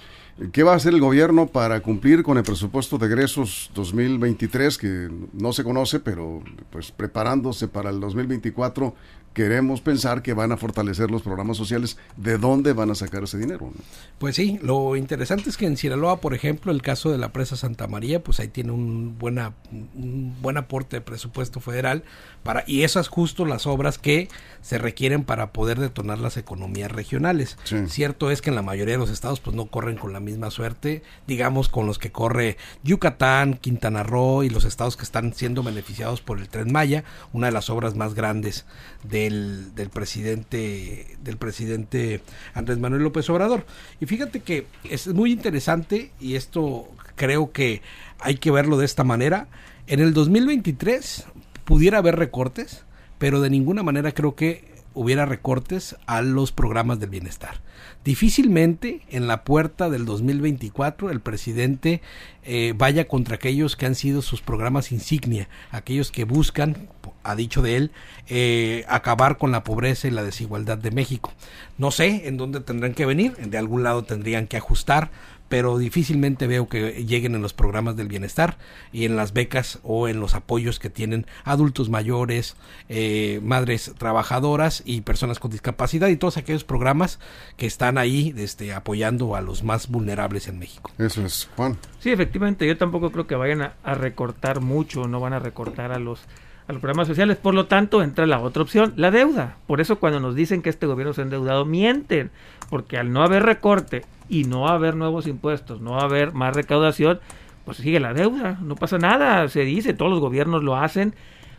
¿qué 0.53 0.63
va 0.63 0.75
a 0.75 0.77
hacer 0.77 0.93
el 0.93 1.01
gobierno 1.01 1.47
para 1.47 1.81
cumplir 1.81 2.23
con 2.23 2.37
el 2.37 2.43
presupuesto 2.43 2.99
de 2.99 3.07
egresos 3.07 3.71
2023 3.75 4.77
que 4.77 5.09
no 5.33 5.55
se 5.55 5.65
conoce, 5.65 6.01
pero 6.01 6.43
pues 6.69 6.91
preparándose 6.91 7.67
para 7.67 7.89
el 7.89 7.99
2024 7.99 8.95
queremos 9.33 9.81
pensar 9.81 10.23
que 10.23 10.33
van 10.33 10.53
a 10.53 10.57
fortalecer 10.57 11.11
los 11.11 11.23
programas 11.23 11.57
sociales, 11.57 11.97
¿de 12.17 12.39
dónde 12.39 12.73
van 12.73 12.91
a 12.91 12.95
sacar 12.95 13.23
ese 13.23 13.39
dinero? 13.39 13.71
Pues 14.19 14.37
sí, 14.37 14.59
lo 14.63 14.97
interesante 14.97 15.49
es 15.49 15.57
que 15.57 15.67
en 15.67 15.77
Sinaloa, 15.77 16.21
por 16.21 16.35
ejemplo, 16.35 16.73
el 16.73 16.83
caso 16.83 17.11
de 17.11 17.19
la 17.19 17.33
presa 17.33 17.57
Santa 17.57 17.87
María, 17.87 18.23
pues 18.23 18.41
ahí 18.41 18.49
tiene 18.49 18.73
un, 18.73 19.17
buena, 19.19 19.55
un 19.71 20.35
buen 20.41 20.57
aporte 20.57 20.97
de 20.97 21.01
presupuesto 21.01 21.61
federal 21.61 22.03
para 22.43 22.65
y 22.67 22.83
esas 22.83 23.09
justo 23.09 23.45
las 23.45 23.67
obras 23.67 23.99
que 23.99 24.29
se 24.61 24.79
requieren 24.79 25.25
para 25.25 25.53
poder 25.53 25.79
detonar 25.79 26.19
las 26.19 26.37
economías 26.37 26.91
regionales. 26.91 27.59
Cierto 27.87 28.31
es 28.31 28.43
que 28.43 28.51
en 28.51 28.57
la 28.57 28.63
mayoría 28.63 28.95
de 28.95 28.99
los 28.99 29.11
estados 29.11 29.41
pues 29.41 29.55
no 29.55 29.67
corren 29.67 29.97
con 29.97 30.13
la 30.13 30.21
misma 30.21 30.51
suerte, 30.51 31.03
digamos 31.27 31.69
con 31.69 31.87
los 31.87 31.99
que 31.99 32.13
corre 32.13 32.57
Yucatán, 32.83 33.55
Quintana 33.55 34.03
Roo 34.03 34.43
y 34.43 34.51
los 34.51 34.65
estados 34.65 34.97
que 34.97 35.05
están 35.05 35.33
siendo 35.35 35.63
beneficiados 35.63 36.21
por 36.21 36.39
el 36.39 36.49
Tren 36.49 36.73
Maya, 36.73 37.05
una 37.33 37.47
de 37.47 37.53
las 37.53 37.71
obras 37.71 37.95
más 37.95 38.15
grandes 38.15 38.67
de 39.03 39.18
del, 39.25 39.91
presidente 39.93 41.17
del 41.23 41.37
presidente 41.37 42.21
Andrés 42.55 42.79
Manuel 42.79 43.03
López 43.03 43.29
Obrador. 43.31 43.67
Y 44.01 44.07
fíjate 44.07 44.41
que 44.41 44.67
es 44.85 45.09
muy 45.09 45.33
interesante 45.33 46.13
y 46.21 46.37
esto 46.37 46.89
creo 47.17 47.51
que 47.51 47.83
hay 48.21 48.37
que 48.37 48.51
verlo 48.51 48.79
de 48.79 48.85
esta 48.85 49.05
manera. 49.05 49.49
En 49.87 50.01
el 50.01 50.15
2023 50.15 51.25
pudiera 51.65 51.99
haber 51.99 52.17
recortes, 52.17 52.85
pero 53.19 53.41
de 53.41 53.51
ninguna 53.51 53.83
manera 53.83 54.13
creo 54.13 54.35
que 54.35 54.68
hubiera 54.99 55.27
recortes 55.27 55.95
a 56.07 56.23
los 56.23 56.51
programas 56.51 56.99
del 56.99 57.11
bienestar. 57.11 57.61
Difícilmente 58.05 59.03
en 59.11 59.29
la 59.29 59.45
puerta 59.45 59.91
del 59.91 60.05
2024 60.07 61.11
el 61.11 61.21
presidente 61.21 62.03
eh, 62.43 62.75
vaya 62.77 63.07
contra 63.07 63.37
aquellos 63.37 63.77
que 63.77 63.87
han 63.87 63.95
sido 63.95 64.23
sus 64.23 64.41
programas 64.41 64.91
insignia, 64.91 65.49
aquellos 65.71 66.11
que 66.11 66.25
buscan, 66.25 66.89
ha 67.23 67.37
dicho 67.37 67.63
de 67.63 67.77
él, 67.77 67.91
eh, 68.27 68.85
acabar 68.89 69.39
con 69.39 69.53
la 69.53 69.63
pobreza 69.63 70.09
y 70.09 70.11
la 70.11 70.25
desigualdad 70.25 70.79
de 70.79 70.91
México. 70.91 71.33
No 71.77 71.93
sé 71.93 72.27
en 72.27 72.37
dónde 72.37 72.59
tendrán 72.59 72.95
que 72.95 73.07
venir, 73.07 73.37
de 73.37 73.59
algún 73.59 73.85
lado 73.85 74.03
tendrían 74.03 74.49
que 74.49 74.57
ajustar, 74.57 75.13
pero 75.49 75.79
difícilmente 75.79 76.47
veo 76.47 76.69
que 76.69 77.05
lleguen 77.05 77.35
en 77.35 77.43
los 77.43 77.53
programas 77.53 77.97
del 77.97 78.09
bienestar 78.09 78.59
y 78.93 79.05
en 79.05 79.17
las 79.17 79.33
becas 79.33 79.81
o 79.83 80.09
en 80.09 80.21
los 80.21 80.35
apoyos 80.35 80.79
que 80.79 80.91
tienen 80.91 81.27
adultos 81.45 81.89
mayores, 81.89 82.57
eh, 82.89 83.41
madres 83.43 83.93
trabajadoras 83.99 84.83
y 84.85 85.01
personas 85.03 85.39
con 85.39 85.51
discapacidad 85.51 86.09
y 86.09 86.17
todos 86.17 86.37
aquellos 86.37 86.65
programas 86.65 87.19
que 87.57 87.67
están 87.67 87.99
ahí 87.99 88.35
este, 88.37 88.73
apoyando 88.73 89.35
a 89.37 89.41
los 89.41 89.63
más 89.63 89.89
vulnerables 89.89 90.49
en 90.49 90.59
México. 90.59 90.91
Eso 90.99 91.25
es, 91.25 91.49
Juan. 91.57 91.79
Sí, 92.01 92.11
efectivamente, 92.11 92.67
yo 92.67 92.77
tampoco 92.77 93.11
creo 93.11 93.27
que 93.27 93.35
vayan 93.35 93.63
a, 93.63 93.75
a 93.83 93.95
recortar 93.95 94.61
mucho, 94.61 95.09
no 95.09 95.21
van 95.21 95.33
a 95.33 95.39
recortar 95.39 95.93
a 95.93 95.99
los 95.99 96.21
a 96.69 96.73
los 96.73 96.81
programas 96.81 97.09
sociales. 97.09 97.39
Por 97.39 97.55
lo 97.55 97.67
tanto, 97.67 98.03
entra 98.03 98.27
la 98.27 98.41
otra 98.41 98.63
opción, 98.63 98.93
la 98.97 99.11
deuda. 99.11 99.57
Por 99.67 99.81
eso 99.81 99.99
cuando 99.99 100.21
nos 100.21 100.35
dicen 100.35 100.63
que 100.63 100.71
este 100.71 100.87
gobierno 100.87 101.15
se 101.15 101.23
ha 101.23 101.25
endeudado, 101.25 101.65
mienten. 101.65 102.31
Porque 102.69 102.99
al 102.99 103.11
no 103.13 103.23
haber 103.23 103.43
recorte 103.43 104.05
y 104.29 104.45
no 104.45 104.69
haber 104.69 104.95
nuevos 104.95 105.27
impuestos, 105.27 105.81
no 105.81 105.99
haber 105.99 106.33
más 106.33 106.55
recaudación, 106.55 107.21
pues 107.65 107.79
sigue 107.79 108.01
la 108.01 108.13
deuda. 108.13 108.59
No 108.63 108.77
pasa 108.77 108.99
nada. 108.99 109.49
Se 109.49 109.63
dice, 109.63 109.95
todos 109.95 110.11
los 110.11 110.21
gobiernos 110.21 110.63
lo 110.63 110.77
hacen 110.77 111.15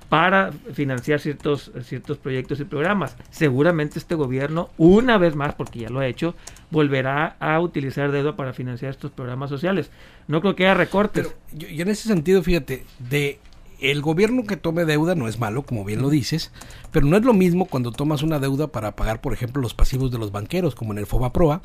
para 0.10 0.52
financiar 0.74 1.19
ciertos, 1.19 1.72
ciertos 1.84 2.17
proyectos 2.17 2.60
y 2.60 2.65
programas. 2.65 3.15
Seguramente 3.30 4.00
este 4.00 4.15
gobierno, 4.15 4.69
una 4.78 5.17
vez 5.17 5.36
más, 5.36 5.54
porque 5.56 5.80
ya 5.80 5.89
lo 5.89 6.00
ha 6.00 6.08
hecho, 6.08 6.36
volverá 6.72 7.36
a 7.39 7.60
utilizar 7.60 8.12
deuda 8.12 8.36
para 8.36 8.54
financiar 8.54 8.91
estos 8.91 9.12
programas 9.12 9.50
sociales. 9.50 9.91
No 10.28 10.41
creo 10.41 10.56
que 10.56 10.65
haya 10.65 10.74
recortes. 10.74 11.28
Pero 11.52 11.67
yo 11.74 11.84
en 11.84 11.89
ese 11.89 12.08
sentido, 12.08 12.41
fíjate, 12.41 12.86
de 12.98 13.39
el 13.82 14.02
gobierno 14.02 14.44
que 14.44 14.58
tome 14.58 14.86
deuda 14.86 15.15
no 15.15 15.28
es 15.28 15.39
malo, 15.39 15.63
como 15.63 15.86
bien 15.86 16.02
lo 16.02 16.10
dices, 16.10 16.52
pero 16.92 17.06
no 17.06 17.18
es 17.18 17.24
lo 17.24 17.34
mismo 17.34 17.65
cuando 17.65 17.92
tomas 17.92 18.24
una 18.24 18.39
deuda 18.39 18.68
para 18.68 18.96
pagar, 18.96 19.22
por 19.22 19.34
ejemplo, 19.34 19.62
los 19.62 19.74
pasivos 19.74 20.12
de 20.12 20.18
los 20.18 20.32
banqueros, 20.32 20.76
como 20.76 20.94
en 20.94 21.00
el 21.00 21.06
FOBAPROA, 21.06 21.62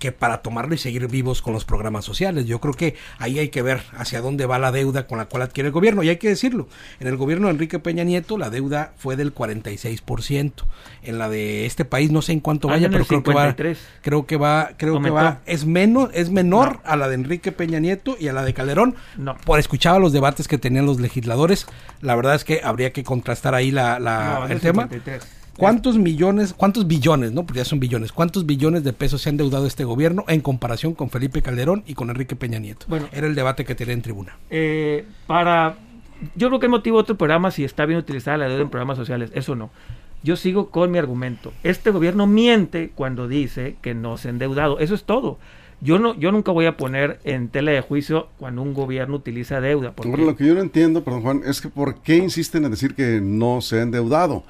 que 0.00 0.10
para 0.12 0.42
tomarlo 0.42 0.74
y 0.74 0.78
seguir 0.78 1.06
vivos 1.06 1.42
con 1.42 1.52
los 1.52 1.64
programas 1.64 2.04
sociales. 2.04 2.46
Yo 2.46 2.58
creo 2.58 2.74
que 2.74 2.96
ahí 3.18 3.38
hay 3.38 3.50
que 3.50 3.62
ver 3.62 3.82
hacia 3.92 4.20
dónde 4.20 4.46
va 4.46 4.58
la 4.58 4.72
deuda 4.72 5.06
con 5.06 5.18
la 5.18 5.26
cual 5.26 5.42
adquiere 5.42 5.68
el 5.68 5.72
gobierno. 5.72 6.02
Y 6.02 6.08
hay 6.08 6.16
que 6.16 6.28
decirlo, 6.28 6.66
en 6.98 7.06
el 7.06 7.16
gobierno 7.16 7.46
de 7.46 7.52
Enrique 7.52 7.78
Peña 7.78 8.02
Nieto 8.02 8.38
la 8.38 8.50
deuda 8.50 8.94
fue 8.96 9.14
del 9.14 9.34
46%. 9.34 10.52
En 11.02 11.18
la 11.18 11.28
de 11.28 11.66
este 11.66 11.84
país 11.84 12.10
no 12.10 12.22
sé 12.22 12.32
en 12.32 12.40
cuánto 12.40 12.66
vaya, 12.68 12.88
pero 12.90 13.04
creo 13.04 13.22
que 13.22 13.32
va 13.32 13.54
creo 14.00 14.26
que 14.26 14.36
va 14.36 14.70
creo 14.76 15.00
que 15.00 15.10
va 15.10 15.40
es 15.46 15.66
menos 15.66 16.10
es 16.14 16.30
menor 16.30 16.80
a 16.84 16.96
la 16.96 17.08
de 17.08 17.14
Enrique 17.14 17.52
Peña 17.52 17.78
Nieto 17.78 18.16
y 18.18 18.28
a 18.28 18.32
la 18.32 18.42
de 18.42 18.54
Calderón. 18.54 18.96
No. 19.16 19.36
Por 19.44 19.60
escuchar 19.60 20.00
los 20.00 20.12
debates 20.12 20.48
que 20.48 20.56
tenían 20.56 20.86
los 20.86 20.98
legisladores, 20.98 21.66
la 22.00 22.16
verdad 22.16 22.34
es 22.34 22.44
que 22.44 22.62
habría 22.64 22.92
que 22.92 23.04
contrastar 23.04 23.54
ahí 23.54 23.70
la, 23.70 24.00
la 24.00 24.46
el 24.48 24.60
tema. 24.60 24.88
¿Cuántos 25.60 25.98
millones, 25.98 26.54
cuántos 26.54 26.86
billones, 26.86 27.32
no? 27.32 27.44
Porque 27.44 27.58
ya 27.58 27.66
son 27.66 27.80
billones, 27.80 28.12
cuántos 28.12 28.46
billones 28.46 28.82
de 28.82 28.94
pesos 28.94 29.20
se 29.20 29.28
han 29.28 29.36
deudado 29.36 29.66
este 29.66 29.84
gobierno 29.84 30.24
en 30.26 30.40
comparación 30.40 30.94
con 30.94 31.10
Felipe 31.10 31.42
Calderón 31.42 31.84
y 31.86 31.92
con 31.92 32.08
Enrique 32.08 32.34
Peña 32.34 32.58
Nieto? 32.58 32.86
Bueno, 32.88 33.08
era 33.12 33.26
el 33.26 33.34
debate 33.34 33.66
que 33.66 33.74
tenía 33.74 33.92
en 33.92 34.00
tribuna. 34.00 34.38
Eh, 34.48 35.04
para, 35.26 35.76
yo 36.34 36.48
creo 36.48 36.60
que 36.60 36.66
hay 36.66 36.70
motivo 36.70 36.96
otro 36.96 37.18
programa 37.18 37.50
si 37.50 37.62
está 37.62 37.84
bien 37.84 37.98
utilizada 37.98 38.38
la 38.38 38.48
deuda 38.48 38.62
en 38.62 38.70
programas 38.70 38.96
sociales, 38.96 39.30
eso 39.34 39.54
no. 39.54 39.68
Yo 40.22 40.36
sigo 40.36 40.70
con 40.70 40.90
mi 40.90 40.96
argumento. 40.96 41.52
Este 41.62 41.90
gobierno 41.90 42.26
miente 42.26 42.90
cuando 42.94 43.28
dice 43.28 43.76
que 43.82 43.94
no 43.94 44.16
se 44.16 44.28
ha 44.28 44.30
endeudado, 44.30 44.78
eso 44.78 44.94
es 44.94 45.04
todo. 45.04 45.38
Yo 45.82 45.98
no, 45.98 46.14
yo 46.18 46.32
nunca 46.32 46.52
voy 46.52 46.64
a 46.64 46.78
poner 46.78 47.20
en 47.24 47.48
tela 47.48 47.72
de 47.72 47.82
juicio 47.82 48.28
cuando 48.38 48.62
un 48.62 48.72
gobierno 48.72 49.16
utiliza 49.16 49.60
deuda. 49.60 49.92
Porque... 49.92 50.16
lo 50.16 50.36
que 50.36 50.46
yo 50.46 50.54
no 50.54 50.60
entiendo, 50.60 51.04
perdón 51.04 51.20
Juan, 51.20 51.42
es 51.44 51.60
que 51.60 51.68
¿por 51.68 52.00
qué 52.00 52.16
insisten 52.16 52.64
en 52.64 52.70
decir 52.70 52.94
que 52.94 53.20
no 53.22 53.60
se 53.60 53.78
ha 53.78 53.82
endeudado? 53.82 54.44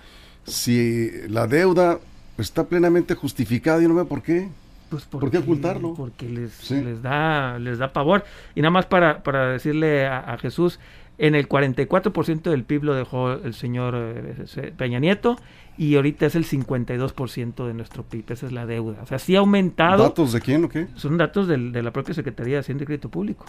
Si 0.45 1.11
la 1.29 1.47
deuda 1.47 1.99
está 2.39 2.65
plenamente 2.65 3.15
justificada, 3.15 3.81
yo 3.81 3.89
no 3.89 3.95
veo 3.95 4.07
por 4.07 4.23
qué. 4.23 4.49
Pues 4.89 5.05
porque, 5.05 5.27
¿Por 5.27 5.31
qué 5.31 5.39
ocultarlo? 5.39 5.95
Porque 5.95 6.29
les, 6.29 6.71
les, 6.71 7.01
da, 7.01 7.59
les 7.59 7.79
da 7.79 7.93
pavor. 7.93 8.25
Y 8.55 8.61
nada 8.61 8.73
más 8.73 8.87
para, 8.87 9.23
para 9.23 9.53
decirle 9.53 10.07
a, 10.07 10.37
Jesús, 10.39 10.81
en 11.19 11.37
el 11.37 11.49
44% 11.49 12.43
del 12.51 12.65
PIB 12.65 12.85
lo 12.85 12.95
dejó 12.95 13.33
el 13.33 13.55
señor 13.55 13.95
eh, 13.97 14.73
Peña 14.77 14.99
Nieto 14.99 15.37
y 15.79 15.95
ahorita 15.95 16.27
es 16.27 16.35
el 16.35 16.45
52% 16.45 17.67
de 17.67 17.75
nuestro 17.75 18.03
PIB, 18.03 18.33
esa 18.33 18.47
es 18.47 18.53
la 18.53 18.67
deuda. 18.67 18.99
O 19.03 19.07
sea, 19.07 19.21
sí 19.21 19.37
ha 19.37 19.39
aumentado. 19.39 20.03
¿Datos 20.03 20.33
de 20.33 20.41
quién 20.41 20.65
o 20.65 20.69
qué? 20.69 20.89
Son 20.97 21.17
datos 21.17 21.47
del, 21.47 21.71
de 21.71 21.83
la 21.85 21.93
propia 21.93 22.15
Secretaría 22.15 22.55
de 22.55 22.61
Hacienda 22.61 22.83
y 22.83 22.87
Crédito 22.87 23.11
Público 23.11 23.47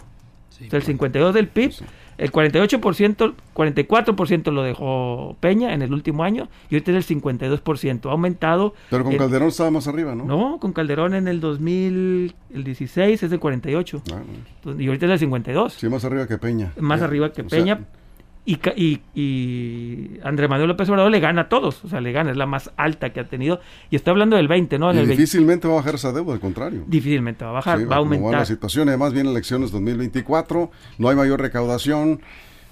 el 0.70 0.82
52 0.82 1.34
del 1.34 1.48
PIB, 1.48 1.72
el 2.18 2.32
48%, 2.32 3.34
44% 3.54 4.52
lo 4.52 4.62
dejó 4.62 5.36
Peña 5.40 5.74
en 5.74 5.82
el 5.82 5.92
último 5.92 6.24
año 6.24 6.48
y 6.70 6.76
ahorita 6.76 6.92
es 6.92 7.10
el 7.10 7.20
52%. 7.20 8.08
Ha 8.08 8.12
aumentado. 8.12 8.74
Pero 8.90 9.04
con 9.04 9.16
Calderón 9.16 9.48
estaba 9.48 9.70
más 9.70 9.88
arriba, 9.88 10.14
¿no? 10.14 10.24
No, 10.24 10.58
con 10.60 10.72
Calderón 10.72 11.14
en 11.14 11.28
el 11.28 11.40
2016 11.40 13.22
es 13.22 13.30
del 13.30 13.40
48. 13.40 14.02
Ah, 14.12 14.20
y 14.78 14.86
ahorita 14.86 15.06
es 15.06 15.12
el 15.12 15.18
52. 15.18 15.72
Sí, 15.74 15.88
más 15.88 16.04
arriba 16.04 16.26
que 16.26 16.38
Peña. 16.38 16.72
Más 16.78 17.02
arriba 17.02 17.32
que 17.32 17.44
Peña 17.44 17.80
y, 18.44 18.58
y, 18.74 19.00
y, 19.14 20.20
Andrés 20.24 20.50
Manuel 20.50 20.68
López 20.68 20.88
Obrador 20.88 21.12
le 21.12 21.20
gana 21.20 21.42
a 21.42 21.48
todos, 21.48 21.84
o 21.84 21.88
sea, 21.88 22.00
le 22.00 22.10
gana, 22.10 22.32
es 22.32 22.36
la 22.36 22.46
más 22.46 22.72
alta 22.76 23.12
que 23.12 23.20
ha 23.20 23.28
tenido. 23.28 23.60
Y 23.88 23.96
está 23.96 24.10
hablando 24.10 24.36
del 24.36 24.48
20, 24.48 24.78
¿no? 24.78 24.92
difícilmente 24.92 25.68
va 25.68 25.74
a 25.74 25.76
bajar 25.76 25.94
esa 25.94 26.12
deuda, 26.12 26.32
al 26.34 26.40
contrario. 26.40 26.82
Difícilmente 26.86 27.44
va 27.44 27.50
a 27.50 27.54
bajar, 27.54 27.90
va 27.90 27.96
a 27.96 27.98
aumentar. 27.98 28.40
la 28.40 28.44
situación, 28.44 28.88
además 28.88 29.12
vienen 29.12 29.32
elecciones 29.32 29.70
2024, 29.70 30.70
no 30.98 31.08
hay 31.08 31.14
mayor 31.14 31.40
recaudación. 31.40 32.20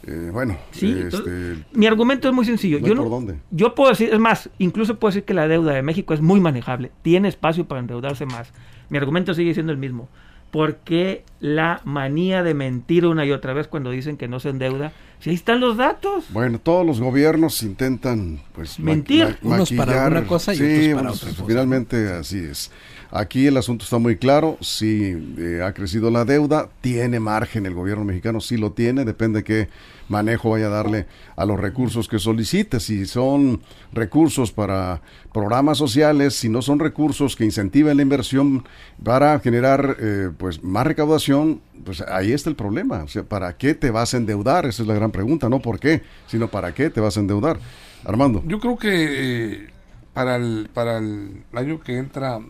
Eh, 0.07 0.31
bueno, 0.33 0.57
este, 0.73 1.63
mi 1.73 1.87
argumento 1.87 2.27
es 2.27 2.35
muy 2.35 2.47
sencillo. 2.47 2.79
yo, 2.79 2.95
no, 2.95 3.27
yo 3.51 3.75
puedo 3.75 3.91
decir, 3.91 4.09
es 4.13 4.19
más, 4.19 4.49
incluso 4.59 4.99
puedo 4.99 5.11
decir 5.11 5.25
que 5.25 5.35
la 5.35 5.47
deuda 5.47 5.75
de 5.75 5.83
México 5.83 6.15
es 6.15 6.21
muy 6.21 6.41
manejable, 6.41 6.91
tiene 7.03 7.29
espacio 7.29 7.69
para 7.69 7.81
endeudarse 7.81 8.27
más. 8.27 8.53
Mi 8.89 8.99
argumento 8.99 9.35
sigue 9.35 9.55
siendo 9.55 9.73
el 9.73 9.79
mismo. 9.79 10.09
¿Por 10.51 10.77
qué 10.77 11.25
la 11.39 11.81
manía 11.85 12.43
de 12.43 12.55
mentir 12.55 13.07
una 13.07 13.25
y 13.25 13.33
otra 13.33 13.53
vez 13.53 13.69
cuando 13.69 13.91
dicen 13.91 14.17
que 14.17 14.29
no 14.29 14.41
se 14.41 14.49
endeuda? 14.49 14.93
Si 15.21 15.31
ahí 15.31 15.37
están 15.37 15.61
los 15.61 15.77
datos. 15.77 16.25
Bueno, 16.31 16.59
todos 16.59 16.85
los 16.85 17.01
gobiernos 17.01 17.63
intentan 17.63 18.41
pues 18.55 18.81
mentir, 18.81 19.39
unos 19.43 19.71
para 19.73 20.07
una 20.09 20.27
cosa 20.27 20.55
y 20.55 20.57
otros 20.57 20.95
para 20.95 21.13
otra 21.13 21.31
cosa. 21.31 21.45
Finalmente 21.47 22.13
así 22.13 22.39
es. 22.39 22.71
Aquí 23.13 23.47
el 23.49 23.57
asunto 23.57 23.85
está 23.85 23.99
muy 23.99 24.17
claro, 24.17 24.57
si 24.61 25.17
eh, 25.37 25.63
ha 25.65 25.73
crecido 25.73 26.11
la 26.11 26.25
deuda, 26.25 26.69
tiene 26.81 27.19
margen 27.19 27.67
el 27.67 27.75
gobierno 27.75 28.05
mexicano, 28.05 28.41
sí 28.41 28.57
lo 28.57 28.71
tiene, 28.71 29.05
depende 29.05 29.41
de 29.41 29.45
qué 29.45 29.69
manejo 30.09 30.51
vaya 30.51 30.67
a 30.67 30.71
darle 30.71 31.07
a 31.35 31.45
los 31.45 31.59
recursos 31.59 32.07
que 32.07 32.21
solicite, 32.21 32.79
si 32.79 33.07
son 33.07 33.63
recursos 33.93 34.53
para 34.53 35.03
programas 35.33 35.79
sociales, 35.79 36.37
si 36.37 36.49
no 36.49 36.63
son 36.63 36.79
recursos 36.79 37.35
que 37.35 37.45
incentiven 37.45 37.97
la 37.97 38.03
inversión 38.03 38.65
para 39.03 39.41
generar 39.41 39.97
eh, 39.99 40.31
pues 40.39 40.63
más 40.63 40.87
recaudación, 40.87 41.61
pues 41.85 42.03
ahí 42.03 42.33
está 42.33 42.49
el 42.49 42.57
problema, 42.57 43.03
o 43.03 43.09
sea, 43.09 43.25
¿para 43.25 43.57
qué 43.57 43.75
te 43.75 43.91
vas 43.91 44.15
a 44.15 44.19
endeudar? 44.19 44.67
Esa 44.67 44.83
es 44.83 44.89
la 44.89 44.95
gran 44.95 45.11
pregunta, 45.11 45.49
no 45.49 45.59
por 45.59 45.81
qué, 45.81 46.03
sino 46.29 46.49
para 46.49 46.75
qué 46.75 46.91
te 46.91 47.01
vas 47.01 47.17
a 47.17 47.21
endeudar. 47.21 47.59
Armando. 48.05 48.43
Yo 48.47 48.61
creo 48.61 48.79
que 48.79 48.89
eh, 48.93 49.69
para, 50.15 50.37
el, 50.37 50.71
para 50.73 50.99
el 50.99 51.43
año 51.53 51.81
que 51.81 51.99
entra 51.99 52.41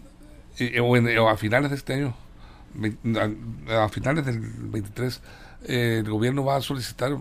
o, 0.81 1.29
a 1.29 1.37
finales 1.37 1.70
de 1.70 1.77
este 1.77 1.94
año, 1.94 2.14
a, 3.68 3.88
finales 3.88 4.25
del 4.27 4.40
23, 4.40 5.20
eh, 5.64 5.96
el 6.05 6.11
gobierno 6.11 6.44
va 6.44 6.57
a 6.57 6.61
solicitar, 6.61 7.16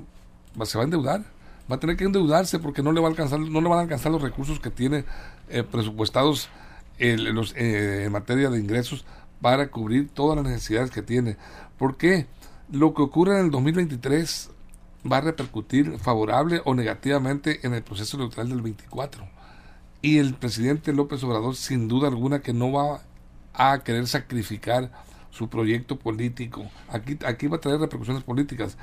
se 0.63 0.77
va 0.77 0.83
a 0.83 0.85
endeudar, 0.85 1.23
va 1.69 1.75
a 1.75 1.79
tener 1.79 1.97
que 1.97 2.05
endeudarse 2.05 2.59
porque 2.59 2.81
no 2.81 2.91
le 2.91 3.01
va 3.01 3.07
a 3.07 3.11
alcanzar, 3.11 3.39
no 3.39 3.61
le 3.61 3.69
van 3.69 3.79
a 3.79 3.81
alcanzar 3.81 4.11
los 4.11 4.21
recursos 4.21 4.59
que 4.59 4.69
tiene 4.69 5.05
eh, 5.49 5.63
presupuestados 5.63 6.49
los, 6.99 7.55
eh, 7.55 8.05
en 8.05 8.11
materia 8.11 8.49
de 8.49 8.59
ingresos 8.59 9.05
para 9.41 9.69
cubrir 9.69 10.09
todas 10.09 10.35
las 10.37 10.45
necesidades 10.45 10.91
que 10.91 11.01
tiene. 11.01 11.37
¿Por 11.77 11.97
qué? 11.97 12.27
Lo 12.71 12.93
que 12.93 13.01
ocurre 13.01 13.39
en 13.39 13.45
el 13.45 13.51
2023 13.51 14.49
va 15.09 15.17
a 15.17 15.21
repercutir 15.21 15.97
favorable 15.97 16.61
o 16.65 16.75
negativamente 16.75 17.65
en 17.65 17.73
el 17.73 17.83
proceso 17.83 18.17
electoral 18.17 18.49
del 18.49 18.61
24. 18.61 19.27
Y 20.01 20.17
el 20.17 20.33
presidente 20.33 20.93
López 20.93 21.23
Obrador, 21.23 21.55
sin 21.55 21.87
duda 21.87 22.07
alguna, 22.07 22.39
que 22.39 22.53
no 22.53 22.71
va 22.71 23.01
a 23.53 23.79
querer 23.79 24.07
sacrificar 24.07 24.91
su 25.31 25.49
proyecto 25.49 25.97
político. 25.97 26.69
Aquí, 26.89 27.17
aquí 27.25 27.47
va 27.47 27.57
a 27.57 27.61
traer 27.61 27.79
repercusiones 27.79 28.23
políticas. 28.23 28.77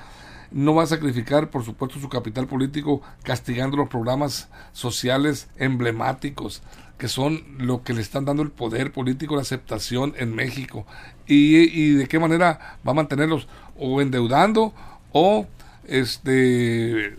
No 0.50 0.74
va 0.74 0.85
a 0.85 0.87
sacrificar, 0.87 1.50
por 1.50 1.64
supuesto, 1.64 1.98
su 1.98 2.09
capital 2.09 2.46
político 2.46 3.02
castigando 3.22 3.76
los 3.76 3.88
programas 3.88 4.48
sociales 4.72 5.48
emblemáticos 5.57 6.62
que 6.98 7.09
son 7.09 7.44
lo 7.59 7.83
que 7.83 7.92
le 7.92 8.00
están 8.00 8.24
dando 8.24 8.42
el 8.42 8.50
poder 8.50 8.92
político, 8.92 9.37
la 9.37 9.42
aceptación 9.42 10.14
en 10.16 10.35
México. 10.35 10.87
Y, 11.26 11.57
y 11.57 11.92
de 11.92 12.09
qué 12.09 12.18
manera 12.18 12.79
va 12.87 12.92
a 12.92 12.94
mantenerlos 12.94 13.48
o 13.79 14.00
endeudando 14.00 14.72
o 15.12 15.46
este 15.87 17.16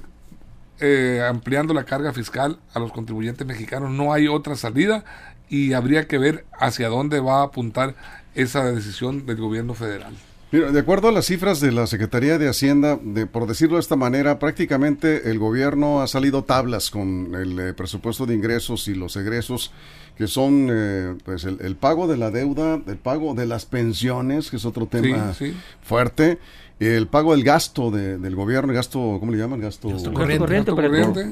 eh, 0.80 1.26
ampliando 1.28 1.74
la 1.74 1.86
carga 1.86 2.14
fiscal 2.14 2.60
a 2.74 2.80
los 2.80 2.92
contribuyentes 2.92 3.46
mexicanos. 3.46 3.92
No 3.92 4.14
hay 4.14 4.28
otra 4.28 4.56
salida 4.56 5.04
y 5.50 5.74
habría 5.74 6.08
que 6.08 6.18
ver 6.18 6.46
hacia 6.60 6.90
dónde 6.90 7.20
va 7.20 7.40
a 7.40 7.44
apuntar 7.44 7.96
esa 8.36 8.64
decisión 8.66 9.26
del 9.26 9.38
gobierno 9.38 9.74
federal. 9.74 10.14
Mira, 10.50 10.72
de 10.72 10.80
acuerdo 10.80 11.10
a 11.10 11.12
las 11.12 11.26
cifras 11.26 11.60
de 11.60 11.74
la 11.74 11.88
Secretaría 11.88 12.38
de 12.38 12.48
Hacienda, 12.48 12.98
de, 13.02 13.26
por 13.28 13.48
decirlo 13.48 13.76
de 13.76 13.82
esta 13.82 13.98
manera, 13.98 14.40
prácticamente 14.40 15.30
el 15.30 15.40
gobierno 15.40 16.02
ha 16.02 16.08
salido 16.08 16.46
tablas 16.46 16.90
con 16.90 17.36
el 17.36 17.60
eh, 17.60 17.74
presupuesto 17.74 18.26
de 18.26 18.36
ingresos 18.36 18.88
y 18.88 18.96
los 18.96 19.18
egresos, 19.18 19.74
que 20.16 20.28
son 20.28 20.70
eh, 20.72 21.16
pues 21.26 21.44
el, 21.44 21.76
pago 21.76 22.08
de 22.08 22.16
la 22.16 22.32
deuda, 22.32 22.82
el 22.88 22.98
pago 22.98 23.34
de 23.34 23.46
las 23.46 23.66
pensiones, 23.66 24.50
que 24.50 24.56
es 24.56 24.64
otro 24.64 24.86
tema 24.86 25.34
fuerte, 25.82 26.40
el 26.80 27.08
pago 27.08 27.36
del 27.36 27.44
gasto 27.44 27.92
del 27.92 28.36
gobierno, 28.36 28.72
el 28.72 28.76
gasto, 28.78 29.18
¿cómo 29.20 29.34
le 29.34 29.38
llaman? 29.38 29.60
Gasto, 29.60 29.90
gasto 29.90 30.14
corriente, 30.14 30.72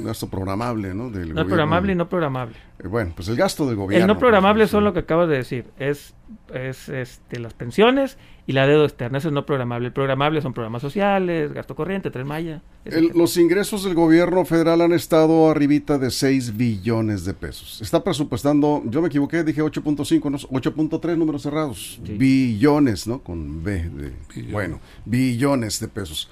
gasto, 0.04 0.30
programable, 0.30 0.94
¿no? 0.94 1.10
no 1.10 1.48
programable 1.48 1.94
y 1.94 1.96
no 1.96 2.10
programable. 2.10 2.58
Eh, 2.84 2.88
bueno, 2.88 3.14
pues 3.16 3.30
el 3.30 3.38
gasto 3.38 3.66
del 3.66 3.78
gobierno. 3.78 4.04
El 4.04 4.08
no 4.08 4.20
programable 4.20 4.66
es 4.66 4.74
lo 4.74 4.92
que 4.92 5.00
acabas 5.00 5.30
de 5.30 5.38
decir, 5.38 5.68
es, 5.80 6.14
es 6.54 6.90
este, 6.90 7.40
las 7.40 7.54
pensiones 7.54 8.18
y 8.48 8.54
la 8.54 8.68
deuda 8.68 8.86
externa, 8.86 9.18
eso 9.18 9.30
es 9.30 9.34
no 9.34 9.46
programable. 9.46 9.88
El 9.88 9.94
programable 9.94 10.42
son 10.42 10.54
programas 10.54 10.82
sociales, 10.82 11.52
gasto 11.52 11.76
corriente, 11.76 12.12
Tren 12.12 12.28
Maya. 12.28 12.62
los 13.16 13.38
ingresos 13.38 13.84
del 13.84 13.96
gobierno 13.96 14.46
federal 14.46 14.82
han 14.82 14.94
estado 14.94 15.50
arribita 15.50 15.98
de 15.98 16.12
6 16.12 16.56
billones 16.56 17.26
de 17.26 17.34
pesos. 17.34 17.82
Está 17.82 18.04
presupuestando, 18.04 18.84
yo 18.86 19.02
me 19.02 19.08
equivoqué, 19.08 19.44
dije 19.44 19.64
8.5, 19.64 20.30
no, 20.30 20.38
8.3 20.38 21.18
números 21.18 21.42
cerrados. 21.42 22.00
Billones, 22.04 23.08
¿no? 23.08 23.20
Con 23.20 23.64
B 23.64 23.90
de... 23.90 24.52
Bueno, 24.52 24.80
billones 25.06 25.80
de 25.80 25.88
pesos. 25.88 26.30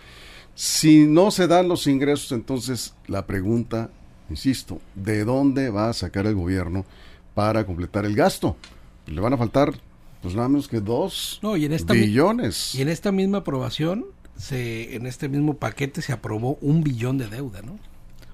Si 0.53 1.07
no 1.07 1.31
se 1.31 1.47
dan 1.47 1.67
los 1.67 1.87
ingresos, 1.87 2.31
entonces 2.31 2.93
la 3.07 3.25
pregunta, 3.25 3.89
insisto, 4.29 4.79
¿de 4.93 5.25
dónde 5.25 5.71
va 5.71 5.89
a 5.89 5.93
sacar 5.93 6.27
el 6.27 6.35
gobierno 6.35 6.85
para 7.33 7.65
completar 7.65 8.05
el 8.05 8.15
gasto? 8.15 8.55
Le 9.07 9.19
van 9.19 9.33
a 9.33 9.37
faltar 9.37 9.73
pues 10.23 10.35
nada 10.35 10.47
menos 10.47 10.69
que 10.69 10.79
dos 10.79 11.39
y 11.43 11.65
en 11.65 11.73
esta 11.73 11.93
billones. 11.93 12.73
Y 12.73 12.81
en 12.81 12.87
esta 12.87 13.11
misma 13.11 13.39
aprobación, 13.39 14.05
se, 14.37 14.95
en 14.95 15.05
este 15.05 15.27
mismo 15.27 15.57
paquete 15.57 16.01
se 16.01 16.13
aprobó 16.13 16.57
un 16.61 16.81
billón 16.81 17.17
de 17.17 17.27
deuda, 17.27 17.61
¿no? 17.61 17.73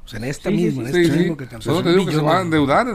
O 0.06 0.08
sea, 0.08 0.20
en 0.20 0.26
esta 0.26 0.52
misma, 0.52 0.90
en 0.90 0.96
este 0.96 1.18
mismo 1.18 1.36
que 1.36 1.48
Solo 1.60 1.84
te 1.84 1.90
digo 1.92 2.06
que 2.06 2.14
se 2.14 2.22
va 2.22 2.40
a 2.40 2.42
endeudar 2.42 2.88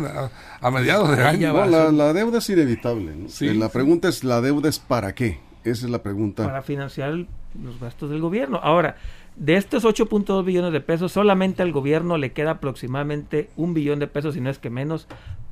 a, 0.60 0.70
mediados 0.70 1.16
de 1.16 1.22
año. 1.22 1.52
No, 1.52 1.92
la, 1.92 2.12
deuda 2.12 2.38
es 2.38 2.48
inevitable. 2.48 3.14
la 3.40 3.68
pregunta 3.68 4.08
es, 4.08 4.24
¿la 4.24 4.40
deuda 4.40 4.68
es 4.68 4.78
para 4.78 5.14
qué? 5.14 5.40
Esa 5.64 5.86
es 5.86 5.90
la 5.90 6.02
pregunta. 6.02 6.44
Para 6.44 6.62
financiar 6.62 7.14
los 7.60 7.80
gastos 7.80 8.10
del 8.10 8.20
gobierno. 8.20 8.58
Ahora, 8.62 8.96
de 9.36 9.56
estos 9.56 9.84
8.2 9.84 10.44
billones 10.44 10.72
de 10.72 10.80
pesos, 10.80 11.12
solamente 11.12 11.62
al 11.62 11.72
gobierno 11.72 12.18
le 12.18 12.32
queda 12.32 12.52
aproximadamente 12.52 13.50
un 13.56 13.74
billón 13.74 13.98
de 13.98 14.06
pesos, 14.06 14.34
si 14.34 14.40
no 14.40 14.50
es 14.50 14.58
que 14.58 14.70
menos, 14.70 15.08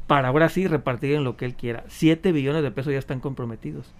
para 0.06 0.28
ahora 0.28 0.48
sí 0.48 0.66
repartir 0.66 1.12
en 1.14 1.24
lo 1.24 1.36
que 1.36 1.44
él 1.44 1.54
quiera. 1.54 1.84
7 1.88 2.32
billones 2.32 2.62
de 2.62 2.70
pesos 2.70 2.92
ya 2.92 2.98
están 2.98 3.20
comprometidos 3.20 3.92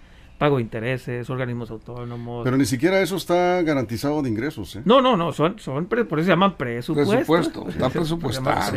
pago 0.43 0.57
de 0.57 0.63
intereses, 0.63 1.29
organismos 1.29 1.71
autónomos. 1.71 2.43
Pero 2.43 2.57
ni 2.57 2.65
siquiera 2.65 2.99
eso 2.99 3.15
está 3.15 3.61
garantizado 3.61 4.21
de 4.21 4.27
ingresos. 4.27 4.75
¿eh? 4.75 4.81
No, 4.83 5.01
no, 5.01 5.15
no, 5.15 5.31
son, 5.31 5.57
son 5.57 5.85
por 5.85 5.99
eso 6.01 6.25
se 6.25 6.31
llaman 6.31 6.57
presupuestos. 6.57 7.15
Presupuesto, 7.15 7.69
está 7.69 7.89
presupuestado. 7.89 8.73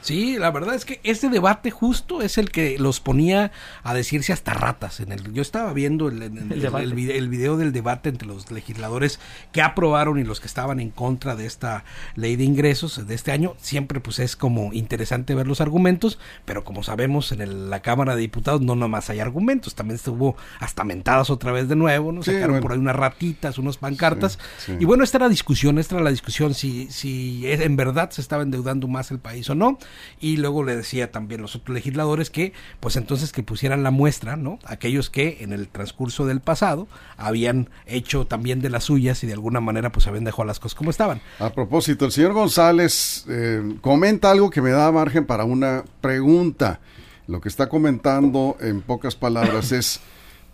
Sí, 0.00 0.38
la 0.38 0.50
verdad 0.50 0.74
es 0.74 0.84
que 0.84 0.98
este 1.04 1.28
debate 1.28 1.70
justo 1.70 2.20
es 2.20 2.36
el 2.36 2.50
que 2.50 2.78
los 2.80 2.98
ponía 2.98 3.52
a 3.84 3.94
decirse 3.94 4.32
hasta 4.32 4.52
ratas. 4.52 4.98
En 4.98 5.12
el, 5.12 5.32
yo 5.32 5.40
estaba 5.40 5.72
viendo 5.72 6.08
el, 6.08 6.20
el, 6.20 7.28
video, 7.28 7.56
del 7.56 7.70
debate 7.72 8.08
entre 8.08 8.26
los 8.26 8.50
legisladores 8.50 9.20
que 9.52 9.62
aprobaron 9.62 10.18
y 10.18 10.24
los 10.24 10.40
que 10.40 10.48
estaban 10.48 10.80
en 10.80 10.90
contra 10.90 11.36
de 11.36 11.46
esta 11.46 11.84
ley 12.16 12.34
de 12.34 12.42
ingresos 12.42 13.06
de 13.06 13.14
este 13.14 13.30
año. 13.30 13.54
Siempre 13.58 14.00
pues 14.00 14.18
es 14.18 14.34
como 14.34 14.72
interesante 14.72 15.36
ver 15.36 15.46
los 15.46 15.60
argumentos, 15.60 16.18
pero 16.44 16.64
como 16.64 16.82
sabemos 16.82 17.30
en 17.30 17.70
la 17.70 17.82
Cámara 17.82 18.16
de 18.16 18.22
Diputados 18.22 18.62
no 18.62 18.74
nomás 18.74 19.10
hay 19.10 19.20
argumentos, 19.20 19.76
también 19.76 19.94
estuvo 19.94 20.34
hasta 20.58 20.84
mentadas 20.84 21.30
otra 21.30 21.52
vez 21.52 21.68
de 21.68 21.76
nuevo, 21.76 22.12
¿no? 22.12 22.22
Sacaron 22.22 22.60
por 22.60 22.72
ahí 22.72 22.78
unas 22.78 22.96
ratitas, 22.96 23.58
unos 23.58 23.78
pancartas. 23.78 24.38
Y 24.78 24.84
bueno, 24.84 25.04
esta 25.04 25.18
era 25.18 25.26
la 25.26 25.30
discusión, 25.30 25.78
esta 25.78 25.96
era 25.96 26.04
la 26.04 26.10
discusión 26.10 26.54
si, 26.54 26.90
si 26.90 27.42
en 27.46 27.76
verdad 27.76 28.10
se 28.10 28.20
estaba 28.20 28.42
endeudando 28.42 28.88
más 28.88 29.10
el 29.10 29.18
país 29.18 29.48
o 29.50 29.54
no. 29.54 29.78
Y 30.20 30.36
luego 30.36 30.64
le 30.64 30.76
decía 30.76 31.10
también 31.10 31.42
los 31.42 31.56
otros 31.56 31.74
legisladores 31.74 32.30
que, 32.30 32.52
pues 32.80 32.96
entonces 32.96 33.32
que 33.32 33.42
pusieran 33.42 33.82
la 33.82 33.90
muestra, 33.90 34.36
¿no? 34.36 34.58
Aquellos 34.64 35.10
que 35.10 35.38
en 35.40 35.52
el 35.52 35.68
transcurso 35.68 36.26
del 36.26 36.40
pasado 36.40 36.88
habían 37.16 37.68
hecho 37.86 38.26
también 38.26 38.60
de 38.60 38.70
las 38.70 38.84
suyas 38.84 39.22
y 39.24 39.26
de 39.26 39.34
alguna 39.34 39.60
manera 39.60 39.90
pues 39.90 40.06
habían 40.06 40.24
dejado 40.24 40.44
las 40.44 40.60
cosas 40.60 40.76
como 40.76 40.90
estaban. 40.90 41.20
A 41.38 41.50
propósito, 41.50 42.04
el 42.04 42.12
señor 42.12 42.32
González 42.32 43.24
eh, 43.28 43.76
comenta 43.80 44.30
algo 44.30 44.50
que 44.50 44.62
me 44.62 44.70
da 44.70 44.90
margen 44.92 45.26
para 45.26 45.44
una 45.44 45.84
pregunta. 46.00 46.80
Lo 47.26 47.40
que 47.40 47.48
está 47.48 47.68
comentando 47.68 48.56
en 48.60 48.82
pocas 48.82 49.14
palabras 49.14 49.70
es, 49.72 50.00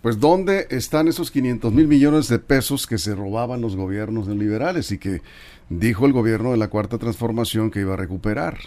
pues, 0.07 0.21
¿dónde 0.21 0.67
están 0.69 1.09
esos 1.09 1.31
500 1.31 1.73
mil 1.73 1.85
millones 1.85 2.29
de 2.29 2.39
pesos 2.39 2.87
que 2.87 2.97
se 2.97 3.13
robaban 3.13 3.59
los 3.59 3.75
gobiernos 3.75 4.25
neoliberales 4.25 4.93
y 4.93 4.99
que 4.99 5.21
dijo 5.67 6.05
el 6.05 6.13
gobierno 6.13 6.51
de 6.51 6.57
la 6.57 6.69
Cuarta 6.69 6.97
Transformación 6.97 7.71
que 7.71 7.81
iba 7.81 7.95
a 7.95 7.97
recuperar? 7.97 8.57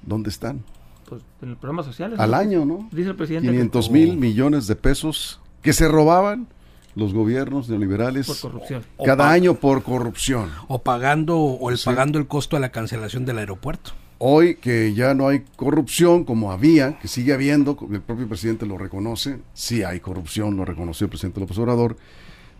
¿Dónde 0.00 0.30
están? 0.30 0.64
Pues 1.06 1.20
en 1.42 1.50
el 1.50 1.56
programa 1.58 1.82
social. 1.82 2.14
Al 2.16 2.32
año, 2.32 2.64
¿no? 2.64 2.88
Dice 2.90 3.10
el 3.10 3.16
presidente. 3.16 3.48
500 3.48 3.90
mil 3.90 4.16
millones 4.16 4.66
de 4.66 4.76
pesos 4.76 5.42
que 5.60 5.74
se 5.74 5.88
robaban 5.88 6.46
los 6.94 7.12
gobiernos 7.12 7.68
neoliberales 7.68 8.26
por 8.26 8.40
corrupción. 8.40 8.82
cada 9.04 9.30
año 9.30 9.56
por 9.56 9.82
corrupción 9.82 10.50
o 10.68 10.78
pagando 10.78 11.36
o 11.36 11.68
el 11.68 11.78
pagando 11.84 12.18
el 12.18 12.26
costo 12.26 12.56
de 12.56 12.60
la 12.60 12.70
cancelación 12.70 13.26
del 13.26 13.36
aeropuerto 13.36 13.92
hoy 14.18 14.56
que 14.56 14.94
ya 14.94 15.14
no 15.14 15.28
hay 15.28 15.44
corrupción 15.56 16.24
como 16.24 16.52
había 16.52 16.98
que 16.98 17.08
sigue 17.08 17.32
habiendo 17.32 17.76
el 17.90 18.00
propio 18.00 18.28
presidente 18.28 18.66
lo 18.66 18.76
reconoce 18.76 19.38
sí 19.54 19.82
hay 19.82 20.00
corrupción 20.00 20.56
lo 20.56 20.64
reconoció 20.64 21.04
el 21.04 21.10
presidente 21.10 21.40
López 21.40 21.58
Obrador 21.58 21.96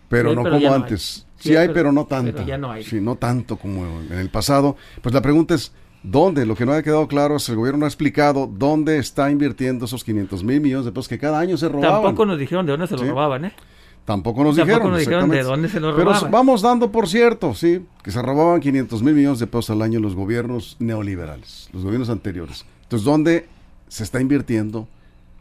pero 0.07 0.33
no 0.33 0.43
como 0.43 0.73
antes 0.73 1.25
sí, 1.37 1.55
hay 1.55 1.69
pero, 1.69 1.91
no 1.91 2.05
tanto 2.05 2.45
ya 2.45 2.57
no 2.57 2.71
hay. 2.71 2.83
sí 2.83 3.01
no 3.01 3.15
tanto 3.15 3.57
como 3.57 3.85
en 4.09 4.17
el 4.17 4.29
pasado 4.29 4.77
pues 5.01 5.13
la 5.13 5.21
pregunta 5.21 5.55
es 5.55 5.71
¿Dónde? 6.01 6.45
Lo 6.45 6.55
que 6.55 6.65
no 6.65 6.71
ha 6.71 6.81
quedado 6.81 7.07
claro 7.07 7.35
es 7.35 7.49
el 7.49 7.57
gobierno 7.57 7.79
no 7.79 7.85
ha 7.85 7.89
explicado 7.89 8.47
dónde 8.47 8.99
está 8.99 9.29
invirtiendo 9.31 9.83
esos 9.83 10.03
500 10.05 10.43
mil 10.45 10.61
millones 10.61 10.85
de 10.85 10.91
pesos 10.91 11.09
que 11.09 11.19
cada 11.19 11.39
año 11.39 11.57
se 11.57 11.67
robaban. 11.67 12.01
Tampoco 12.03 12.25
nos 12.25 12.39
dijeron 12.39 12.65
de 12.65 12.71
dónde 12.71 12.87
se 12.87 12.95
lo 12.95 13.03
robaban, 13.03 13.45
¿eh? 13.45 13.53
Tampoco 14.05 14.43
nos 14.43 14.55
dijeron. 14.55 14.91
de 15.29 15.43
dónde 15.43 15.69
se 15.69 15.79
lo 15.79 15.91
robaban. 15.91 16.19
Pero 16.19 16.31
vamos 16.31 16.61
dando 16.61 16.91
por 16.91 17.07
cierto, 17.07 17.53
sí, 17.53 17.85
que 18.03 18.11
se 18.11 18.21
robaban 18.21 18.59
500 18.59 19.03
mil 19.03 19.13
millones 19.13 19.39
de 19.39 19.47
pesos 19.47 19.69
al 19.69 19.81
año 19.81 19.99
los 19.99 20.15
gobiernos 20.15 20.77
neoliberales, 20.79 21.69
los 21.73 21.83
gobiernos 21.83 22.09
anteriores. 22.09 22.65
Entonces, 22.83 23.05
¿dónde 23.05 23.47
se 23.87 24.03
está 24.03 24.19
invirtiendo 24.19 24.87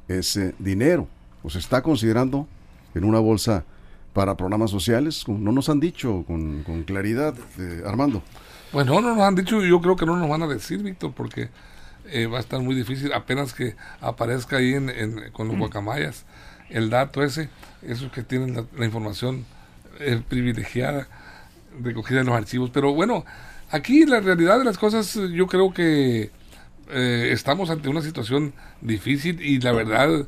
ese 0.07 0.55
dinero? 0.59 1.09
¿O 1.43 1.51
se 1.51 1.59
está 1.59 1.83
considerando 1.83 2.47
en 2.95 3.05
una 3.05 3.21
bolsa 3.21 3.65
para 4.13 4.37
programas 4.37 4.71
sociales? 4.71 5.27
No 5.27 5.53
nos 5.53 5.69
han 5.69 5.81
dicho 5.81 6.25
con, 6.27 6.63
claridad, 6.87 7.35
eh, 7.59 7.83
Armando. 7.87 8.23
Pues 8.71 8.85
no, 8.85 9.01
no 9.01 9.15
nos 9.15 9.25
han 9.25 9.35
dicho, 9.35 9.63
yo 9.63 9.81
creo 9.81 9.97
que 9.97 10.05
no 10.05 10.17
nos 10.17 10.29
van 10.29 10.43
a 10.43 10.47
decir, 10.47 10.83
Víctor, 10.83 11.13
porque 11.17 11.49
eh, 12.11 12.27
va 12.27 12.39
a 12.39 12.41
estar 12.41 12.61
muy 12.61 12.75
difícil 12.75 13.13
apenas 13.13 13.53
que 13.53 13.77
aparezca 14.01 14.57
ahí 14.59 14.75
en, 14.75 15.31
con 15.33 15.49
los 15.49 15.57
mm. 15.57 15.61
El 16.71 16.91
dato 16.91 17.23
ese, 17.23 17.49
esos 17.83 18.11
que 18.13 18.23
tienen 18.23 18.67
la, 18.77 18.85
información 18.85 19.45
eh, 20.01 20.21
privilegiada 20.29 21.09
recogida 21.83 22.21
en 22.21 22.27
los 22.27 22.37
archivos. 22.37 22.71
Pero 22.71 22.95
bueno, 22.95 23.25
aquí 23.71 24.05
la 24.07 24.21
realidad 24.21 24.59
de 24.59 24.65
las 24.65 24.79
cosas 24.79 25.15
yo 25.15 25.47
creo 25.47 25.73
que 25.73 26.31
eh, 26.91 27.31
estamos 27.33 27.71
ante 27.71 27.89
una 27.89 28.03
situación 28.03 28.53
difícil 28.81 29.41
y 29.41 29.61
la 29.61 29.73
verdad 29.73 30.27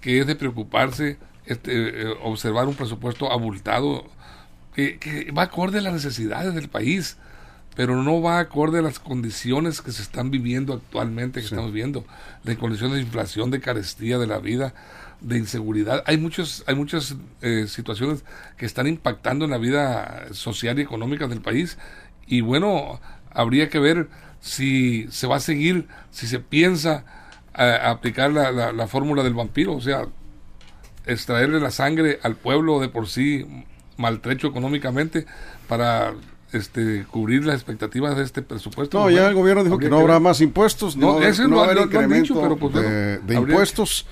que 0.00 0.20
es 0.20 0.26
de 0.26 0.36
preocuparse 0.36 1.18
este, 1.46 2.02
eh, 2.02 2.14
observar 2.22 2.66
un 2.68 2.74
presupuesto 2.74 3.30
abultado 3.30 4.04
que, 4.74 4.98
que 4.98 5.30
va 5.32 5.42
acorde 5.42 5.78
a 5.78 5.82
las 5.82 5.92
necesidades 5.92 6.54
del 6.54 6.68
país 6.68 7.16
pero 7.76 8.02
no 8.02 8.20
va 8.20 8.40
acorde 8.40 8.80
a 8.80 8.82
las 8.82 8.98
condiciones 8.98 9.80
que 9.80 9.92
se 9.92 10.02
están 10.02 10.30
viviendo 10.30 10.74
actualmente, 10.74 11.40
que 11.40 11.46
estamos 11.46 11.72
viendo, 11.72 12.04
de 12.44 12.56
condiciones 12.56 12.96
de 12.96 13.02
inflación, 13.02 13.50
de 13.50 13.60
carestía 13.60 14.18
de 14.18 14.26
la 14.26 14.38
vida, 14.38 14.74
de 15.20 15.38
inseguridad. 15.38 16.02
Hay 16.06 16.18
muchos, 16.18 16.64
hay 16.66 16.74
muchas 16.74 17.16
eh, 17.42 17.66
situaciones 17.68 18.24
que 18.56 18.66
están 18.66 18.86
impactando 18.86 19.44
en 19.44 19.50
la 19.50 19.58
vida 19.58 20.26
social 20.32 20.78
y 20.78 20.82
económica 20.82 21.26
del 21.28 21.40
país. 21.40 21.78
Y 22.26 22.40
bueno, 22.40 23.00
habría 23.30 23.68
que 23.68 23.78
ver 23.78 24.08
si 24.40 25.06
se 25.10 25.26
va 25.26 25.36
a 25.36 25.40
seguir, 25.40 25.88
si 26.10 26.26
se 26.26 26.40
piensa 26.40 27.04
eh, 27.56 27.78
aplicar 27.82 28.30
la, 28.32 28.52
la, 28.52 28.72
la 28.72 28.86
fórmula 28.86 29.22
del 29.22 29.34
vampiro, 29.34 29.74
o 29.74 29.80
sea, 29.80 30.06
extraerle 31.06 31.60
la 31.60 31.70
sangre 31.70 32.18
al 32.22 32.36
pueblo 32.36 32.80
de 32.80 32.88
por 32.88 33.08
sí 33.08 33.64
maltrecho 33.96 34.48
económicamente 34.48 35.26
para 35.68 36.14
este, 36.52 37.04
cubrir 37.10 37.44
las 37.44 37.56
expectativas 37.56 38.16
de 38.16 38.24
este 38.24 38.42
presupuesto. 38.42 38.98
No, 38.98 39.10
ya 39.10 39.28
el 39.28 39.34
gobierno 39.34 39.62
dijo 39.62 39.78
que 39.78 39.88
no 39.88 39.98
habrá 39.98 40.18
más 40.18 40.40
impuestos, 40.40 40.96
no, 40.96 41.22
ese 41.22 41.46
no, 41.46 41.62
habrá 41.62 41.82
incremento 41.82 42.40
pero 42.40 42.56
pues, 42.56 42.74
de, 42.74 43.34
impuestos. 43.34 44.06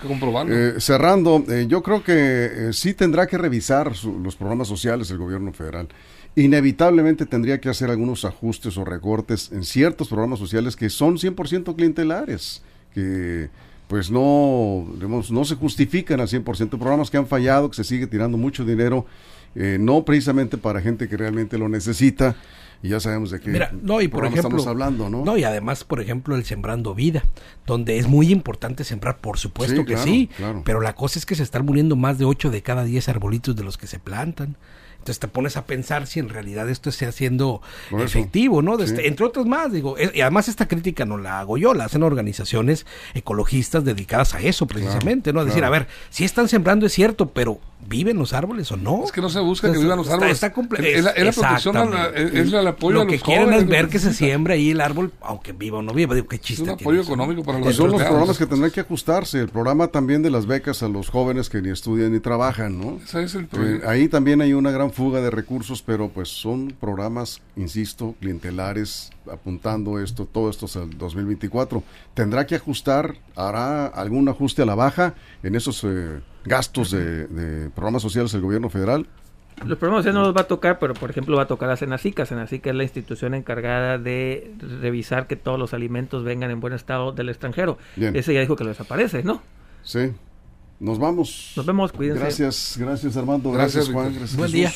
Eh, 0.48 0.74
cerrando, 0.78 1.44
eh, 1.48 1.66
yo 1.68 1.82
creo 1.82 2.02
que 2.02 2.12
eh, 2.14 2.72
sí 2.72 2.94
tendrá 2.94 3.26
que 3.26 3.38
revisar 3.38 3.92
los 4.04 4.36
programas 4.36 4.68
sociales 4.68 5.08
del 5.08 5.18
gobierno 5.18 5.52
federal. 5.52 5.88
Inevitablemente 6.36 7.26
tendría 7.26 7.60
que 7.60 7.68
hacer 7.68 7.90
algunos 7.90 8.24
ajustes 8.24 8.76
o 8.76 8.84
recortes 8.84 9.50
en 9.52 9.64
ciertos 9.64 10.08
programas 10.08 10.38
sociales 10.38 10.76
que 10.76 10.90
son 10.90 11.16
100% 11.16 11.74
clientelares, 11.74 12.62
que 12.94 13.50
pues 13.88 14.10
no, 14.10 14.86
no 14.98 15.44
se 15.44 15.54
justifican 15.56 16.20
al 16.20 16.28
100%, 16.28 16.68
programas 16.78 17.10
que 17.10 17.16
han 17.16 17.26
fallado, 17.26 17.70
que 17.70 17.76
se 17.76 17.84
sigue 17.84 18.06
tirando 18.06 18.36
mucho 18.36 18.64
dinero 18.64 19.06
eh, 19.54 19.78
no 19.80 20.04
precisamente 20.04 20.58
para 20.58 20.80
gente 20.80 21.08
que 21.08 21.16
realmente 21.16 21.58
lo 21.58 21.68
necesita. 21.68 22.36
Y 22.80 22.90
ya 22.90 23.00
sabemos 23.00 23.32
de 23.32 23.40
qué 23.40 23.50
Mira, 23.50 23.72
no, 23.72 24.00
y 24.00 24.06
por 24.06 24.24
ejemplo, 24.24 24.40
estamos 24.40 24.66
hablando, 24.68 25.10
¿no? 25.10 25.24
No, 25.24 25.36
y 25.36 25.42
además, 25.42 25.82
por 25.82 26.00
ejemplo, 26.00 26.36
el 26.36 26.44
Sembrando 26.44 26.94
Vida, 26.94 27.24
donde 27.66 27.98
es 27.98 28.06
muy 28.06 28.30
importante 28.30 28.84
sembrar, 28.84 29.18
por 29.18 29.36
supuesto 29.36 29.84
que 29.84 29.96
sí, 29.96 30.30
pero 30.64 30.80
la 30.80 30.94
cosa 30.94 31.18
es 31.18 31.26
que 31.26 31.34
se 31.34 31.42
están 31.42 31.66
muriendo 31.66 31.96
más 31.96 32.18
de 32.18 32.24
8 32.24 32.50
de 32.50 32.62
cada 32.62 32.84
10 32.84 33.08
arbolitos 33.08 33.56
de 33.56 33.64
los 33.64 33.78
que 33.78 33.88
se 33.88 33.98
plantan. 33.98 34.56
Entonces 34.98 35.20
te 35.20 35.28
pones 35.28 35.56
a 35.56 35.64
pensar 35.64 36.06
si 36.06 36.20
en 36.20 36.28
realidad 36.28 36.68
esto 36.68 36.90
esté 36.90 37.06
haciendo 37.06 37.62
efectivo, 37.98 38.62
¿no? 38.62 38.78
Este, 38.78 39.08
entre 39.08 39.24
otras 39.24 39.46
más, 39.46 39.72
digo, 39.72 39.96
y 39.98 40.20
además 40.20 40.48
esta 40.48 40.68
crítica 40.68 41.04
no 41.04 41.16
la 41.16 41.40
hago 41.40 41.56
yo, 41.56 41.72
la 41.72 41.84
hacen 41.84 42.02
organizaciones 42.02 42.84
ecologistas 43.14 43.84
dedicadas 43.84 44.34
a 44.34 44.40
eso 44.40 44.66
precisamente, 44.66 45.32
¿no? 45.32 45.40
A 45.40 45.44
decir, 45.44 45.64
a 45.64 45.70
ver, 45.70 45.86
si 46.10 46.24
están 46.24 46.48
sembrando 46.48 46.84
es 46.84 46.92
cierto, 46.92 47.30
pero 47.30 47.58
¿viven 47.88 48.18
los 48.18 48.32
árboles 48.32 48.70
o 48.70 48.76
no? 48.76 49.04
Es 49.04 49.12
que 49.12 49.20
no 49.20 49.30
se 49.30 49.40
busca 49.40 49.72
que 49.72 49.78
vivan 49.78 49.98
los 49.98 50.08
árboles. 50.10 50.32
Está, 50.32 50.48
es, 50.48 51.04
la, 51.04 51.14
protección, 51.14 51.94
es, 52.14 52.52
el 52.52 52.66
apoyo 52.66 52.96
Lo 52.96 53.06
que 53.06 53.18
quieren 53.18 53.52
es 53.54 53.66
ver 53.66 53.88
que 53.88 53.98
se 53.98 54.12
siembre 54.12 54.54
ahí 54.54 54.70
el 54.70 54.80
árbol, 54.80 55.12
aunque 55.20 55.52
viva 55.52 55.78
o 55.78 55.82
no 55.82 55.92
viva. 55.94 56.14
Digo, 56.14 56.28
qué 56.28 56.38
chiste. 56.38 56.64
Es 56.64 56.68
un 56.68 56.74
apoyo 56.74 57.02
económico 57.02 57.42
para 57.42 57.58
los 57.58 57.74
Son 57.74 57.90
los 57.90 58.02
programas 58.02 58.38
que 58.38 58.46
tendrán 58.46 58.70
que 58.70 58.80
ajustarse. 58.80 59.40
El 59.40 59.48
programa 59.48 59.88
también 59.88 60.22
de 60.22 60.30
las 60.30 60.46
becas 60.46 60.82
a 60.82 60.88
los 60.88 61.08
jóvenes 61.08 61.48
que 61.48 61.62
ni 61.62 61.70
estudian 61.70 62.12
ni 62.12 62.20
trabajan, 62.20 62.78
¿no? 62.78 62.98
Ese 63.02 63.22
es 63.22 63.34
el 63.34 63.48
eh, 63.58 63.80
ahí 63.86 64.08
también 64.08 64.42
hay 64.42 64.52
una 64.52 64.70
gran 64.70 64.92
fuga 64.92 65.20
de 65.20 65.30
recursos, 65.30 65.82
pero 65.82 66.08
pues 66.08 66.28
son 66.28 66.74
programas, 66.78 67.40
insisto, 67.56 68.14
clientelares, 68.20 69.10
apuntando 69.30 70.00
esto, 70.00 70.26
todo 70.26 70.50
esto 70.50 70.66
al 70.78 70.96
2024. 70.96 71.82
¿Tendrá 72.14 72.46
que 72.46 72.54
ajustar, 72.54 73.14
hará 73.34 73.86
algún 73.86 74.28
ajuste 74.28 74.62
a 74.62 74.66
la 74.66 74.74
baja 74.74 75.14
en 75.42 75.54
esos 75.54 75.82
eh, 75.84 76.20
gastos 76.48 76.90
de, 76.90 77.70
programas 77.74 78.02
sociales 78.02 78.32
del 78.32 78.40
gobierno 78.40 78.70
federal? 78.70 79.06
Los 79.64 79.78
programas 79.78 80.04
sociales 80.04 80.14
no 80.20 80.26
los 80.26 80.36
va 80.36 80.42
a 80.42 80.48
tocar, 80.48 80.78
pero 80.78 80.94
por 80.94 81.10
ejemplo 81.10 81.36
va 81.36 81.42
a 81.42 81.46
tocar 81.46 81.68
a 81.70 81.76
Senacica. 81.76 82.26
Senacica 82.26 82.70
es 82.70 82.76
la 82.76 82.84
institución 82.84 83.34
encargada 83.34 83.98
de 83.98 84.52
revisar 84.80 85.26
que 85.26 85.36
todos 85.36 85.58
los 85.58 85.74
alimentos 85.74 86.24
vengan 86.24 86.50
en 86.50 86.60
buen 86.60 86.72
estado 86.72 87.12
del 87.12 87.28
extranjero. 87.28 87.78
Ese 87.96 88.34
ya 88.34 88.40
dijo 88.40 88.56
que 88.56 88.64
lo 88.64 88.70
desaparece, 88.70 89.22
¿no? 89.22 89.42
Sí. 89.82 90.12
Nos 90.80 90.98
vamos. 90.98 91.54
Nos 91.56 91.66
vemos, 91.66 91.92
cuídense. 91.92 92.20
Gracias, 92.20 92.76
gracias 92.78 93.16
Armando, 93.16 93.50
gracias, 93.50 93.88
Juan, 93.88 94.14
gracias 94.14 94.36
Buen 94.36 94.52
día. 94.52 94.72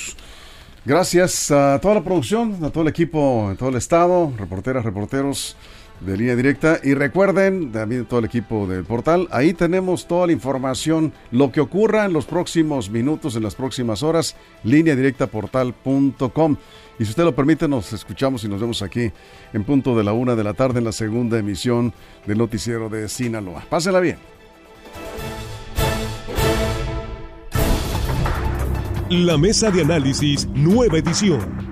Gracias 0.84 1.52
a 1.52 1.78
toda 1.80 1.94
la 1.94 2.02
producción, 2.02 2.64
a 2.64 2.70
todo 2.70 2.82
el 2.82 2.88
equipo 2.88 3.48
en 3.52 3.56
todo 3.56 3.68
el 3.68 3.76
estado, 3.76 4.32
reporteras, 4.36 4.84
reporteros 4.84 5.56
de 6.04 6.16
línea 6.16 6.36
directa. 6.36 6.80
Y 6.82 6.94
recuerden, 6.94 7.72
también 7.72 8.04
todo 8.06 8.20
el 8.20 8.26
equipo 8.26 8.66
del 8.66 8.84
portal, 8.84 9.28
ahí 9.30 9.52
tenemos 9.52 10.06
toda 10.06 10.26
la 10.26 10.32
información, 10.32 11.12
lo 11.30 11.52
que 11.52 11.60
ocurra 11.60 12.04
en 12.04 12.12
los 12.12 12.26
próximos 12.26 12.90
minutos, 12.90 13.36
en 13.36 13.42
las 13.42 13.54
próximas 13.54 14.02
horas, 14.02 14.36
línea 14.64 14.96
directa 14.96 15.26
portal.com. 15.26 16.56
Y 16.98 17.04
si 17.04 17.10
usted 17.10 17.24
lo 17.24 17.34
permite, 17.34 17.66
nos 17.68 17.92
escuchamos 17.92 18.44
y 18.44 18.48
nos 18.48 18.60
vemos 18.60 18.82
aquí 18.82 19.10
en 19.52 19.64
punto 19.64 19.96
de 19.96 20.04
la 20.04 20.12
una 20.12 20.34
de 20.34 20.44
la 20.44 20.54
tarde 20.54 20.78
en 20.78 20.84
la 20.84 20.92
segunda 20.92 21.38
emisión 21.38 21.92
del 22.26 22.38
noticiero 22.38 22.88
de 22.88 23.08
Sinaloa. 23.08 23.64
Pásenla 23.68 24.00
bien. 24.00 24.18
La 29.10 29.36
mesa 29.36 29.70
de 29.70 29.82
análisis, 29.82 30.48
nueva 30.54 30.98
edición. 30.98 31.71